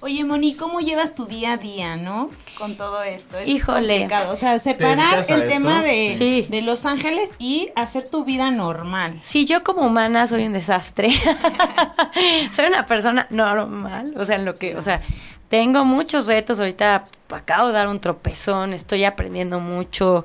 [0.00, 2.30] Oye, Moni, ¿cómo llevas tu día a día, no?
[2.56, 3.36] Con todo esto.
[3.36, 3.98] Es Híjole.
[3.98, 4.32] complicado.
[4.32, 5.46] O sea, separar el esto?
[5.46, 6.46] tema de, Sí.
[6.48, 9.18] de Los Ángeles y hacer tu vida normal.
[9.22, 11.10] Sí, yo como humana soy un desastre.
[12.52, 15.02] soy una persona normal, o sea, en lo que, o sea,
[15.50, 16.58] tengo muchos retos.
[16.60, 20.24] Ahorita acabo de dar un tropezón, estoy aprendiendo mucho,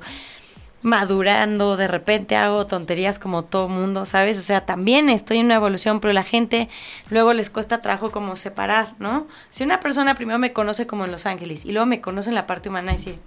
[0.82, 4.38] madurando, de repente hago tonterías como todo mundo, ¿sabes?
[4.38, 6.68] O sea, también estoy en una evolución, pero la gente
[7.10, 9.26] luego les cuesta trabajo como separar, ¿no?
[9.50, 12.36] Si una persona primero me conoce como en Los Ángeles y luego me conoce en
[12.36, 13.18] la parte humana decir,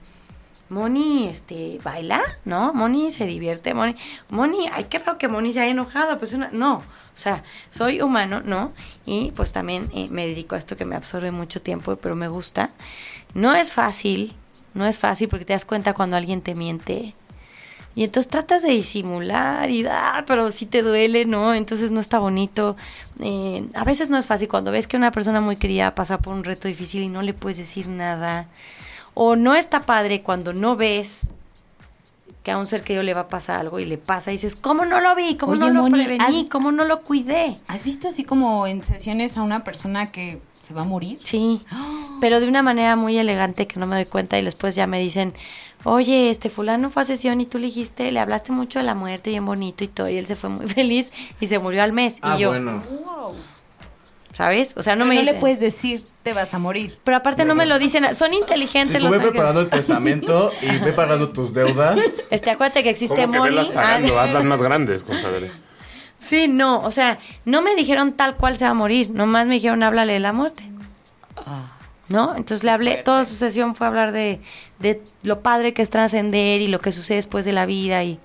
[0.70, 2.74] Moni, este, baila, ¿no?
[2.74, 3.96] Moni se divierte, Moni,
[4.30, 8.02] Moni, ay, qué raro que Moni se haya enojado, pues una, no, o sea, soy
[8.02, 8.72] humano, ¿no?
[9.06, 12.28] Y pues también eh, me dedico a esto que me absorbe mucho tiempo, pero me
[12.28, 12.70] gusta.
[13.34, 14.36] No es fácil,
[14.74, 17.16] no es fácil porque te das cuenta cuando alguien te miente.
[17.96, 21.54] Y entonces tratas de disimular y dar, pero sí te duele, ¿no?
[21.54, 22.78] Entonces no está bonito.
[23.20, 26.34] Eh, a veces no es fácil cuando ves que una persona muy querida pasa por
[26.34, 28.48] un reto difícil y no le puedes decir nada.
[29.14, 31.32] O no está padre cuando no ves
[32.44, 34.56] que a un ser querido le va a pasar algo y le pasa y dices,
[34.56, 35.36] ¿cómo no lo vi?
[35.36, 36.48] ¿Cómo Oye, no lo Moni, prevení?
[36.48, 37.58] ¿Cómo no lo cuidé?
[37.68, 41.20] ¿Has visto así como en sesiones a una persona que se va a morir?
[41.22, 41.66] Sí,
[42.22, 45.00] pero de una manera muy elegante que no me doy cuenta y después ya me
[45.00, 45.34] dicen,
[45.84, 48.96] oye, este fulano fue a sesión y tú le dijiste, le hablaste mucho de la
[48.96, 51.92] muerte bien bonito y todo, y él se fue muy feliz y se murió al
[51.92, 52.20] mes.
[52.22, 52.82] Ah, y yo, bueno.
[54.34, 54.74] ¿Sabes?
[54.78, 55.36] O sea, no Pero me no dicen.
[55.36, 56.98] le puedes decir, te vas a morir.
[57.04, 59.32] Pero aparte no me lo dicen, son inteligentes Digo, los ve ángeles.
[59.32, 62.00] preparando el testamento y ve pagando tus deudas.
[62.30, 64.20] Este, acuérdate que existe ¿Cómo que velas pagando?
[64.20, 65.52] Ah, Hazlas más grandes, compadre.
[66.20, 69.54] Sí, no, o sea, no me dijeron tal cual se va a morir, nomás me
[69.56, 70.64] dijeron háblale de la muerte.
[72.10, 72.36] ¿No?
[72.36, 74.42] Entonces le hablé, toda su sesión fue hablar de,
[74.80, 78.20] de lo padre que es trascender y lo que sucede después de la vida y,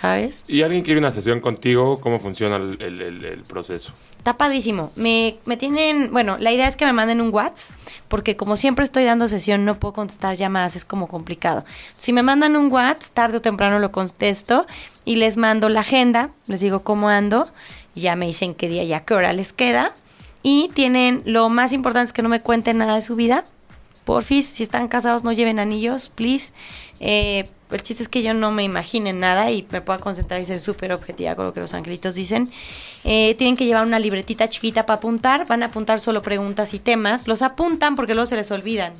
[0.00, 0.44] ¿sabes?
[0.46, 2.00] ¿Y alguien quiere una sesión contigo?
[2.00, 3.92] ¿Cómo funciona el, el- el- el proceso?
[4.18, 4.92] Está padrísimo.
[4.96, 7.76] Me, me tienen, bueno, la idea es que me manden un WhatsApp,
[8.08, 11.64] porque como siempre estoy dando sesión, no puedo contestar llamadas, es como complicado.
[11.96, 14.66] Si me mandan un WhatsApp, tarde o temprano lo contesto
[15.04, 17.48] y les mando la agenda, les digo cómo ando,
[17.94, 19.92] y ya me dicen qué día y a qué hora les queda.
[20.42, 23.44] Y tienen, lo más importante es que no me cuenten nada de su vida.
[24.08, 26.52] Porfis, si están casados, no lleven anillos, please.
[26.98, 30.46] Eh, el chiste es que yo no me imagine nada y me pueda concentrar y
[30.46, 32.50] ser súper objetiva con lo que los angelitos dicen.
[33.04, 35.46] Eh, tienen que llevar una libretita chiquita para apuntar.
[35.46, 37.28] Van a apuntar solo preguntas y temas.
[37.28, 38.94] Los apuntan porque luego se les olvidan.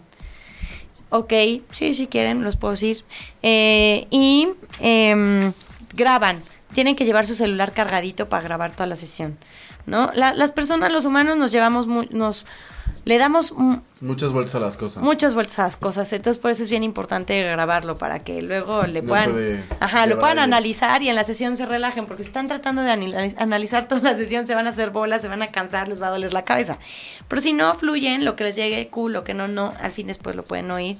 [1.08, 1.32] Ok,
[1.70, 3.02] sí, si quieren, los puedo decir.
[3.42, 4.46] Eh, y
[4.80, 5.54] em,
[5.94, 6.42] graban.
[6.74, 9.38] Tienen que llevar su celular cargadito para grabar toda la sesión.
[9.86, 10.10] ¿No?
[10.14, 12.46] La- las personas, los humanos, nos llevamos, mu- nos
[13.08, 15.02] le damos mu- Muchas vueltas a las cosas.
[15.02, 16.12] muchas vueltas a las cosas.
[16.12, 20.38] Entonces, por eso es bien importante grabarlo para que luego le puedan, ajá, lo puedan
[20.38, 24.02] analizar y en la sesión se relajen, porque si están tratando de anal- analizar toda
[24.02, 26.34] la sesión, se van a hacer bolas, se van a cansar, les va a doler
[26.34, 26.78] la cabeza.
[27.28, 30.06] Pero si no fluyen, lo que les llegue, cool, lo que no, no, al fin
[30.06, 30.98] después lo pueden oír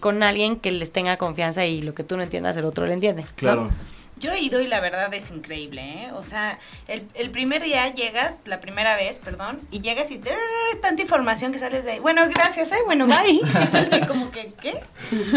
[0.00, 2.92] con alguien que les tenga confianza y lo que tú no entiendas, el otro lo
[2.92, 3.26] entiende.
[3.66, 3.70] ¿no?
[4.20, 6.10] Yo he ido y la verdad es increíble, ¿eh?
[6.12, 6.58] O sea,
[6.88, 10.20] el, el primer día llegas, la primera vez, perdón, y llegas y
[10.70, 12.76] es tanta información que sales de, bueno, gracias, ¿eh?
[12.84, 13.40] Bueno, bye.
[13.54, 14.80] Entonces, como que, ¿qué?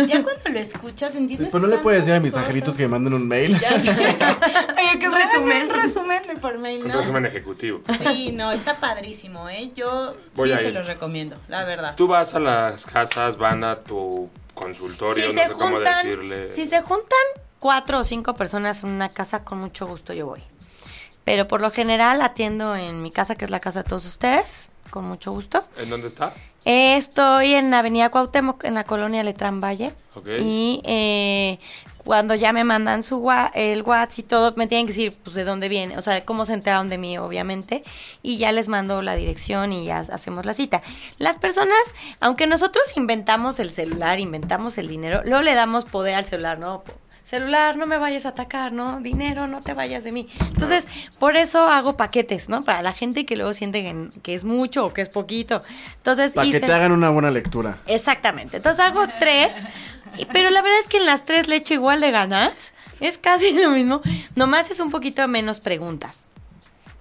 [0.06, 1.50] Ya cuando lo escuchas, entiendes.
[1.52, 3.58] Pues no le puedes decir a mis angelitos que me manden un mail.
[3.60, 3.92] Ya sé.
[3.92, 6.22] Oye, que Un resumen, resumen.
[6.22, 6.98] resumen por mail, Un ¿no?
[6.98, 7.82] resumen ejecutivo.
[8.06, 9.72] Sí, no, está padrísimo, ¿eh?
[9.76, 11.96] Yo Voy sí se los recomiendo, la verdad.
[11.96, 16.54] Tú vas a las casas, van a tu consultorio, Si no sé cómo decirle.
[16.54, 17.08] si se juntan
[17.64, 20.42] cuatro o cinco personas en una casa, con mucho gusto yo voy.
[21.24, 24.70] Pero por lo general atiendo en mi casa, que es la casa de todos ustedes,
[24.90, 25.64] con mucho gusto.
[25.78, 26.34] ¿En dónde está?
[26.66, 29.94] Eh, Estoy en la avenida Cuauhtémoc, en la colonia Letrán Valle.
[30.14, 30.28] Ok.
[30.42, 31.58] Y eh,
[32.04, 35.34] cuando ya me mandan su wa- el WhatsApp y todo, me tienen que decir pues
[35.38, 37.86] de dónde viene, o sea, de cómo se enteraron de mí, obviamente.
[38.24, 40.82] Y ya les mando la dirección y ya hacemos la cita.
[41.18, 46.26] Las personas, aunque nosotros inventamos el celular, inventamos el dinero, luego le damos poder al
[46.26, 46.84] celular, ¿no?
[47.24, 49.00] Celular, no me vayas a atacar, ¿no?
[49.00, 50.28] Dinero, no te vayas de mí.
[50.42, 50.88] Entonces,
[51.20, 52.64] por eso hago paquetes, ¿no?
[52.64, 55.62] Para la gente que luego siente que, que es mucho o que es poquito.
[55.98, 57.78] Entonces, Para que te hagan una buena lectura.
[57.88, 58.58] Exactamente.
[58.58, 59.68] Entonces hago tres,
[60.18, 62.74] y- pero la verdad es que en las tres le echo igual de ganas.
[63.00, 64.02] Es casi lo mismo.
[64.36, 66.28] Nomás es un poquito menos preguntas.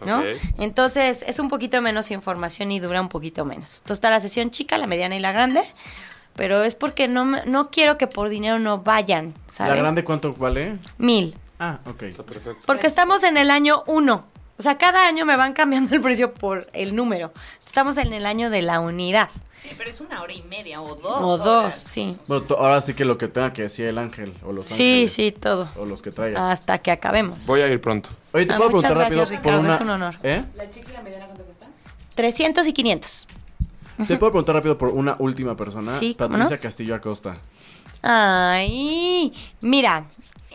[0.05, 0.20] ¿no?
[0.59, 3.77] Entonces es un poquito menos información y dura un poquito menos.
[3.83, 5.62] Entonces está la sesión chica, la mediana y la grande,
[6.35, 9.74] pero es porque no, me- no quiero que por dinero no vayan, ¿sabes?
[9.76, 10.78] ¿La grande cuánto vale?
[10.99, 11.37] Mil.
[11.59, 12.03] Ah, ok.
[12.03, 12.62] Está perfecto.
[12.66, 14.24] Porque estamos en el año uno.
[14.59, 17.33] O sea, cada año me van cambiando el precio por el número.
[17.64, 19.28] Estamos en el año de la unidad.
[19.57, 21.20] Sí, pero es una hora y media o dos.
[21.20, 21.74] o dos, horas.
[21.87, 22.16] sí.
[22.26, 24.72] Bueno, ahora sí que lo que tenga que decir el ángel o los Sí,
[25.05, 25.12] ángeles.
[25.12, 25.68] sí, todo.
[25.78, 26.41] O los que traigas.
[26.43, 27.47] Hasta que acabemos.
[27.47, 28.11] Voy a ir pronto.
[28.33, 29.74] Oye, te Ah, puedo muchas preguntar gracias, rápido Ricardo, por una...
[29.74, 30.14] es un honor.
[30.22, 30.45] ¿Eh?
[30.57, 31.66] ¿La chica y la mediana cuánto cuesta?
[32.14, 33.26] 300 y 500.
[33.97, 35.99] Te puedo preguntar rápido por una última persona.
[35.99, 36.62] Sí, ¿cómo Patricia no?
[36.62, 37.38] Castillo Acosta.
[38.03, 40.05] Ay, mira,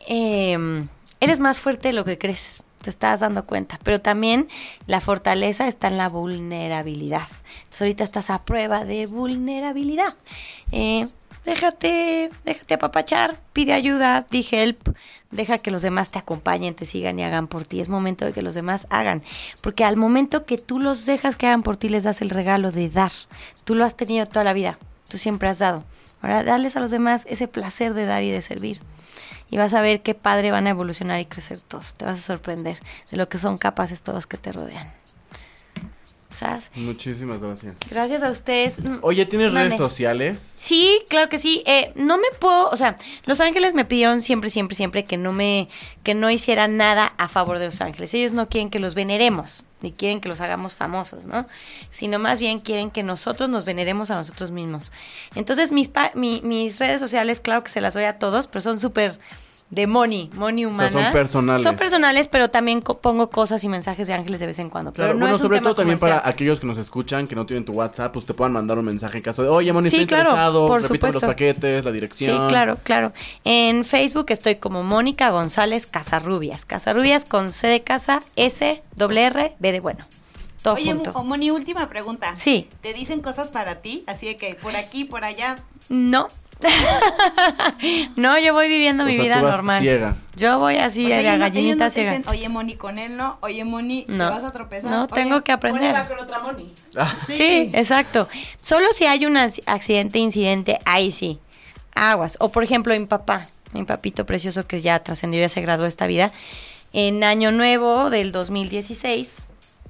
[0.08, 0.88] em,
[1.20, 4.48] eres más fuerte de lo que crees, te estás dando cuenta, pero también
[4.86, 7.28] la fortaleza está en la vulnerabilidad.
[7.58, 10.16] Entonces ahorita estás a prueba de vulnerabilidad.
[10.72, 11.08] Eh,
[11.48, 14.90] déjate, déjate apapachar, pide ayuda, di help,
[15.32, 17.80] deja que los demás te acompañen, te sigan y hagan por ti.
[17.80, 19.24] Es momento de que los demás hagan,
[19.62, 22.72] porque al momento que tú los dejas que hagan por ti, les das el regalo
[22.72, 23.14] de dar.
[23.64, 24.78] Tú lo has tenido toda la vida,
[25.08, 25.86] tú siempre has dado.
[26.22, 28.82] Ahora, darles a los demás ese placer de dar y de servir.
[29.50, 31.94] Y vas a ver qué padre van a evolucionar y crecer todos.
[31.94, 32.78] Te vas a sorprender
[33.10, 34.92] de lo que son capaces todos que te rodean.
[36.76, 37.76] Muchísimas gracias.
[37.90, 38.78] Gracias a ustedes.
[39.02, 40.42] Oye, ¿tienes redes sociales?
[40.58, 41.64] Sí, claro que sí.
[41.66, 45.32] Eh, no me puedo, o sea, Los Ángeles me pidieron siempre, siempre, siempre que no
[45.34, 45.70] me,
[46.04, 48.14] que no hiciera nada a favor de Los Ángeles.
[48.14, 51.48] Ellos no quieren que los veneremos, ni quieren que los hagamos famosos, ¿no?
[51.92, 54.92] Sino más bien quieren que nosotros nos veneremos a nosotros mismos.
[55.36, 58.62] Entonces, mis, pa- mi- mis redes sociales, claro que se las doy a todos, pero
[58.62, 59.20] son súper
[59.70, 60.90] de money, money humana.
[60.90, 61.64] son personales.
[61.64, 64.94] Son personales, pero también co- pongo cosas y mensajes de ángeles de vez en cuando.
[64.94, 67.28] Claro, pero no bueno, es un sobre tema todo también para aquellos que nos escuchan,
[67.28, 69.74] que no tienen tu WhatsApp, pues te puedan mandar un mensaje en caso de, oye,
[69.74, 72.48] Moni, Sí, estoy claro, interesado, por repíteme los paquetes, la Sí, dirección.
[72.48, 73.12] claro, claro.
[73.44, 76.64] En Facebook estoy como Mónica González Casarrubias.
[76.64, 80.06] Casarrubias con C de casa, S, doble R, B de bueno.
[80.62, 81.14] Todo Oye, junto.
[81.14, 82.36] Mo- Moni, última pregunta.
[82.36, 82.70] Sí.
[82.82, 84.04] ¿Te dicen cosas para ti?
[84.08, 85.58] Así de que por aquí, por allá.
[85.90, 86.28] No.
[88.16, 89.82] no, yo voy viviendo O mi sea, vida tú vas normal.
[89.82, 90.16] ciega.
[90.36, 92.12] Yo voy así, O sea, a ellos no- gallinita no ciega.
[92.12, 93.38] dicen, oye, Moni, con él no.
[93.42, 94.28] Oye, Moni, No.
[94.28, 94.92] te vas a tropezar.
[94.92, 95.94] No, Oye, tengo que aprender.
[95.94, 96.74] va con otra Moni.
[97.30, 97.70] Sí.
[97.74, 98.28] exacto.
[98.62, 101.40] Solo si hay un ac- accidente, incidente, ahí sí.
[101.96, 102.38] Aguas.
[102.40, 105.90] O por ejemplo, mi papá, mi papito precioso que ya trascendió, ya se graduó de
[105.90, 106.32] esta vida.
[106.94, 109.48] En Año Nuevo del 2016,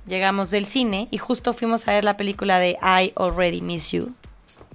[0.07, 4.13] llegamos del cine y justo fuimos a ver la película de I Already Miss You.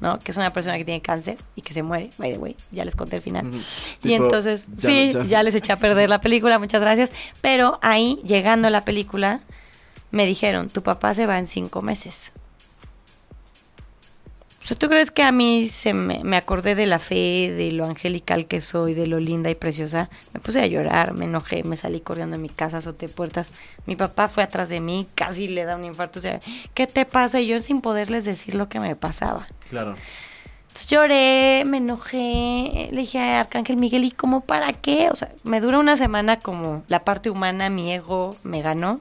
[0.03, 0.19] ¿No?
[0.19, 2.85] Que es una persona que tiene cáncer y que se muere, by the way, ya
[2.85, 3.47] les conté el final.
[3.55, 7.13] Y Tipo, entonces, ya- sí, ya- ya les eché a perder la película, muchas gracias.
[7.41, 9.41] Pero ahí, llegando a la película,
[10.11, 12.33] me dijeron, tu papá se va en cinco meses.
[14.63, 17.73] O sea, ¿tú crees que a mí se me, me acordé de la fe, de
[17.73, 20.09] lo angelical que soy, de lo linda y preciosa?
[20.33, 23.51] Me puse a llorar, me enojé, me salí corriendo de mi casa, azoté puertas.
[23.87, 26.21] Mi papá fue atrás de mí, casi le da un infarto.
[26.21, 26.39] O sea,
[26.75, 27.41] ¿qué te pasa?
[27.41, 29.49] Y yo sin poderles decir lo que me pasaba.
[29.69, 29.97] Claro.
[30.69, 35.11] Entonces lloré, me enojé, le dije a Arcángel Miguel, ¿y cómo para qué?
[35.11, 39.01] O sea, me duró una semana como la parte humana, mi ego me ganó.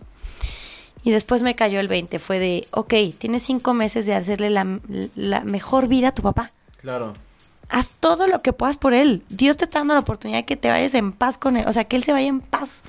[1.04, 4.80] Y después me cayó el 20, fue de, ok, tienes cinco meses de hacerle la,
[5.16, 6.52] la mejor vida a tu papá.
[6.78, 7.14] Claro.
[7.70, 9.24] Haz todo lo que puedas por él.
[9.30, 11.66] Dios te está dando la oportunidad de que te vayas en paz con él.
[11.68, 12.84] O sea, que él se vaya en paz.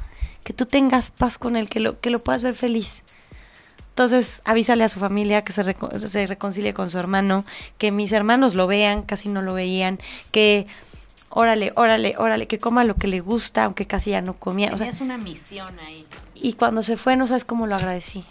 [0.45, 3.05] Que tú tengas paz con él, que lo, que lo puedas ver feliz.
[3.91, 7.45] Entonces, avísale a su familia que se, reco- se reconcilie con su hermano,
[7.79, 9.99] que mis hermanos lo vean, casi no lo veían,
[10.33, 10.67] que
[11.35, 14.68] órale, órale, órale, que coma lo que le gusta, aunque casi ya no comía.
[14.68, 16.07] O sea, Tenías una misión ahí.
[16.35, 18.24] y cuando se fue, no sabes cómo lo agradecí.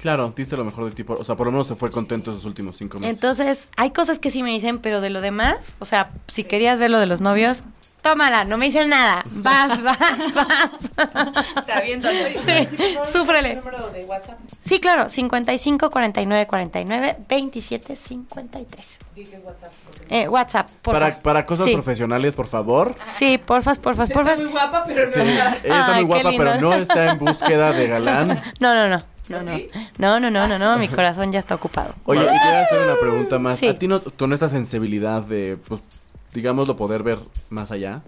[0.00, 1.04] Claro, diste lo mejor de ti.
[1.04, 3.16] por- O sea, por lo menos se fue contento esos últimos cinco meses.
[3.16, 6.78] Entonces, hay cosas que sí me dicen, pero de lo demás, o sea, si querías
[6.78, 7.64] ver lo de los novios,
[8.06, 9.22] tómala, no me dicen nada.
[9.30, 9.98] Vas, vas,
[10.34, 10.90] vas.
[10.94, 13.52] Por favor, súfrele.
[13.52, 14.38] el número de WhatsApp.
[14.60, 18.98] Sí, claro, 55 49 49 27 53.
[19.14, 19.72] Di que es WhatsApp.
[20.08, 21.00] Eh, WhatsApp, porfa.
[21.00, 21.72] para, para cosas sí.
[21.72, 22.94] profesionales, por favor.
[23.04, 24.40] Sí, porfas, porfas, Está porfas.
[24.40, 25.30] muy guapa, pero no Sí, está.
[25.30, 28.42] ella está Ay, muy guapa, pero no está en búsqueda de galán.
[28.60, 29.02] No, no, no.
[29.28, 29.56] No, no.
[29.56, 29.68] ¿Sí?
[29.98, 31.94] No, no, no, no, no, mi corazón ya está ocupado.
[32.04, 33.58] Oye, y te voy a hacer una pregunta más.
[33.58, 33.66] Sí.
[33.68, 35.80] ¿A ti no, con esta sensibilidad de, pues,
[36.36, 37.18] digámoslo, poder ver
[37.50, 38.02] más allá?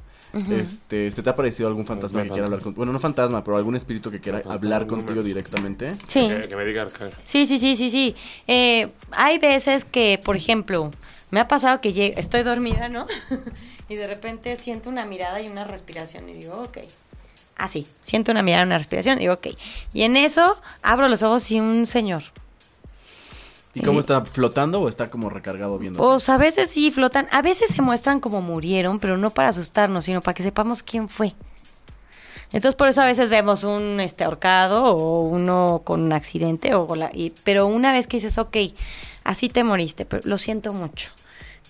[0.50, 2.76] Este, ¿se te ha parecido algún fantasma que quiera hablar contigo?
[2.76, 5.94] Bueno, no fantasma, pero algún espíritu que quiera Fantasma, hablar contigo directamente.
[6.06, 6.28] Sí.
[6.28, 6.86] Que, que me diga.
[7.24, 8.14] Sí, sí, sí, sí, sí.
[8.46, 10.90] Eh, hay veces que, por ejemplo,
[11.30, 13.06] me ha pasado que estoy dormida, ¿no?
[13.88, 16.78] y de repente siento una mirada y una respiración y digo, ok.
[17.56, 19.48] Así, siento una mirada y una respiración y digo, ok.
[19.94, 22.22] Y en eso abro los ojos y un señor.
[23.78, 24.24] ¿Y cómo está?
[24.24, 25.98] ¿Flotando o está como recargado viendo?
[25.98, 30.04] Pues a veces sí flotan, a veces se muestran como murieron, pero no para asustarnos,
[30.04, 31.34] sino para que sepamos quién fue.
[32.50, 36.94] Entonces por eso a veces vemos un este ahorcado o uno con un accidente o
[36.96, 38.56] la- y- pero una vez que dices, ok,
[39.24, 41.10] así te moriste, pero lo siento mucho.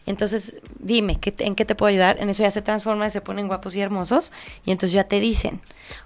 [0.09, 2.16] Entonces, dime, ¿qué ¿en qué te puedo ayudar?
[2.18, 4.32] En eso ya se transforman, se ponen guapos y hermosos
[4.64, 5.61] y entonces ya te dicen,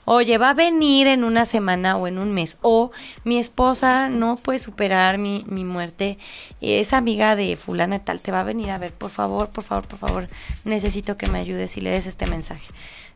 [0.05, 2.91] oye, va a venir en una semana o en un mes, o
[3.23, 6.19] mi esposa no puede superar mi, mi muerte,
[6.61, 9.63] es amiga de fulana y tal, te va a venir a ver, por favor, por
[9.63, 10.29] favor, por favor,
[10.65, 12.67] necesito que me ayudes y le des este mensaje.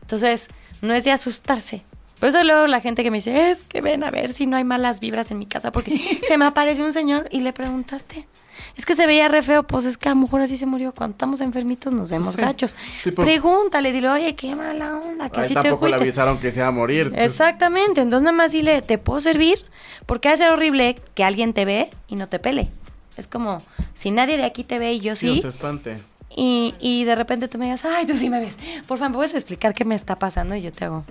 [0.01, 0.47] Entonces,
[0.81, 1.83] no es de asustarse.
[2.19, 4.57] Por eso luego la gente que me dice, es que ven a ver si no
[4.57, 5.97] hay malas vibras en mi casa, porque
[6.27, 8.27] se me apareció un señor y le preguntaste.
[8.75, 10.91] Es que se veía re feo, pues es que a lo mejor así se murió.
[10.93, 12.41] Cuando estamos enfermitos nos vemos Sí.
[12.41, 12.75] gachos.
[13.03, 16.51] Tipo- Pregúntale, dile, oye, qué mala onda, que Ahí así te tampoco le avisaron que
[16.51, 17.11] se iba a morir.
[17.15, 19.63] Exactamente, entonces nada más dile, ¿te puedo servir?
[20.05, 22.67] Porque va a ser horrible que alguien te ve y no te pele.
[23.15, 23.61] Es como,
[23.93, 25.97] si nadie de aquí te ve y yo Sí, sí, se espante.
[26.35, 28.55] y, y de repente tú me digas, ay, tú sí me ves.
[28.87, 30.55] Por favor, ¿me puedes explicar qué me está pasando?
[30.55, 31.03] Y yo te hago.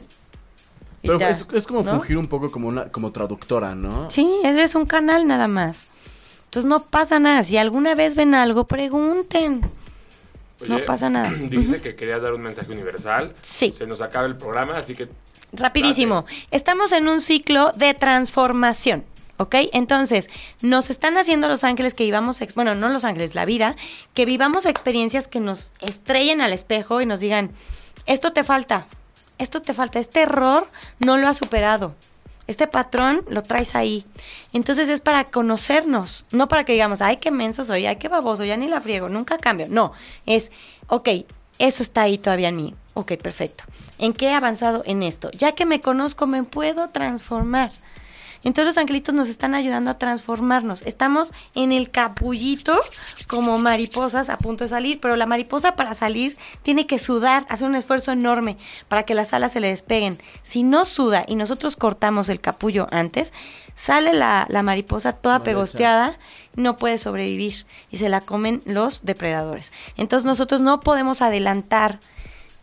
[1.07, 1.93] Pero ya, es, es como ¿no?
[1.93, 4.11] fungir un poco como una como traductora, ¿no?
[4.11, 5.87] Sí, eres un canal nada más.
[6.47, 7.43] Entonces no pasa nada.
[7.43, 9.63] Si alguna vez ven algo, pregunten.
[10.67, 11.31] No pasa nada.
[11.49, 13.35] Dijiste que querías dar un mensaje universal.
[13.43, 13.73] Sí.
[13.73, 15.09] Se nos acaba el programa, así que
[15.53, 16.27] Rapidísimo.
[16.51, 19.05] Estamos en un ciclo de transformación.
[19.39, 19.55] ¿Ok?
[19.75, 20.29] Entonces,
[20.63, 23.77] nos están haciendo los ángeles que vivamos, bueno, no los ángeles, la vida,
[24.15, 27.51] que vivamos experiencias que nos estrellen al espejo y nos digan,
[28.07, 28.87] esto te falta,
[29.39, 30.69] esto te falta, este error
[30.99, 31.95] no lo has superado,
[32.47, 34.05] este patrón lo traes ahí.
[34.53, 38.45] Entonces es para conocernos, no para que digamos, ay, qué menso soy, ay, qué baboso,
[38.45, 39.67] ya ni la friego, nunca cambio.
[39.69, 39.93] No,
[40.27, 40.51] es,
[40.89, 41.09] ok,
[41.59, 42.75] eso está ahí todavía en mí.
[42.95, 43.65] Ok, perfecto.
[43.99, 45.31] ¿En qué he avanzado en esto?
[45.33, 47.71] Ya que me conozco, me puedo transformar.
[48.47, 50.83] Entonces los angelitos nos están ayudando a transformarnos.
[50.83, 52.81] Estamos en el capullito
[53.27, 57.67] como mariposas a punto de salir, pero la mariposa para salir tiene que sudar, hacer
[57.69, 60.21] un esfuerzo enorme para que las alas se le despeguen.
[60.45, 63.35] Si no suda y nosotros cortamos el capullo antes,
[63.75, 66.17] sale la, la mariposa toda pegosteada,
[66.55, 69.73] no puede sobrevivir y se la comen los depredadores.
[69.97, 71.99] Entonces nosotros no podemos adelantar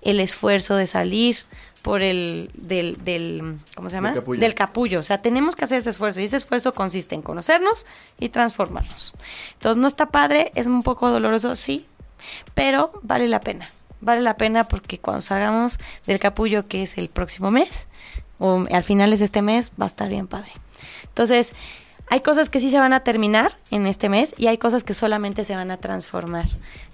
[0.01, 1.39] el esfuerzo de salir
[1.83, 4.09] por el del, del ¿cómo se llama?
[4.09, 4.39] Del capullo.
[4.39, 4.99] Del capullo.
[4.99, 7.85] O sea, tenemos que hacer ese esfuerzo y ese esfuerzo consiste en conocernos
[8.19, 9.13] y transformarnos.
[9.53, 11.85] Entonces, no está padre, es un poco doloroso, sí,
[12.55, 13.69] pero vale la pena.
[13.99, 15.77] Vale la pena porque cuando salgamos
[16.07, 17.87] del capullo, que es el próximo mes,
[18.39, 20.53] o al finales de este mes, va a estar bien padre.
[21.03, 21.53] Entonces,
[22.09, 24.93] hay cosas que sí se van a terminar en este mes y hay cosas que
[24.93, 26.45] solamente se van a transformar.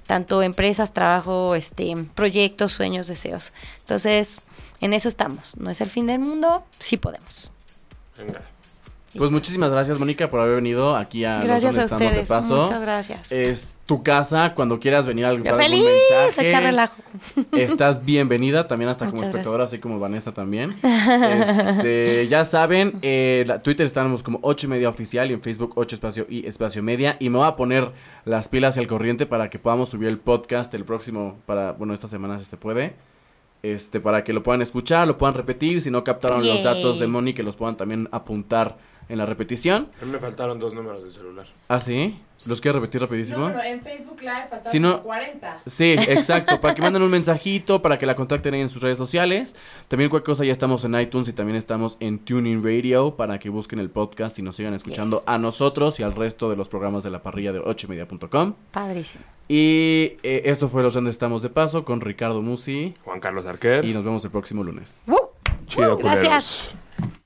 [0.08, 3.54] Tanto empresas, trabajo, este, proyectos, sueños, deseos.
[3.82, 4.42] Entonces,
[4.82, 5.56] en eso estamos.
[5.58, 7.52] No es el fin del mundo, sí podemos.
[8.18, 8.42] venga.
[9.18, 12.30] Pues muchísimas gracias, Mónica, por haber venido aquí a Gracias Los a Donde Estamos ustedes.
[12.30, 12.62] de Paso.
[12.62, 13.32] Muchas gracias.
[13.32, 16.48] Es tu casa, cuando quieras venir a dar algún feliz, mensaje.
[16.48, 16.94] echar relajo.
[17.54, 20.76] Estás bienvenida también hasta como espectadora, así como Vanessa también.
[20.84, 25.74] Este, ya saben, eh, la- Twitter estamos como 8 y media oficial y en Facebook
[25.76, 27.18] 8 espacio y espacio media.
[27.20, 27.92] Y me voy a poner
[28.26, 31.96] las pilas y al corriente para que podamos subir el podcast el próximo, para, bueno,
[31.96, 32.94] esta semana si se puede.
[33.62, 35.82] Este, para que lo puedan escuchar, lo puedan repetir.
[35.82, 38.78] Si no captaron los datos de Moni, que los puedan también apuntar
[39.10, 39.90] en la repetición.
[40.02, 41.46] A mí me faltaron dos números del celular.
[41.68, 42.20] Ah, sí.
[42.46, 43.50] ¿Los quieres repetir rapidísimo?
[43.50, 45.62] No, en Facebook Live faltaban Si no- como 40.
[45.68, 48.98] Sí, exacto, para que manden un mensajito, para que la contacten ahí en sus redes
[48.98, 49.58] sociales.
[49.90, 53.50] También cualquier cosa ya estamos en iTunes y también estamos en Tuning Radio para que
[53.50, 55.28] busquen el podcast y nos sigan escuchando Yes.
[55.28, 58.54] a nosotros y al resto de los programas de la parrilla de 8media.com.
[58.72, 59.26] Padrísimo.
[59.50, 63.84] Y eh, esto fue Los Donde Estamos de Paso con Ricardo Musi Juan Carlos Arquer.
[63.84, 65.04] y nos vemos el próximo lunes.
[65.08, 65.18] ¡Uh!
[65.68, 66.24] Chido, culeros.
[66.24, 66.76] Gracias.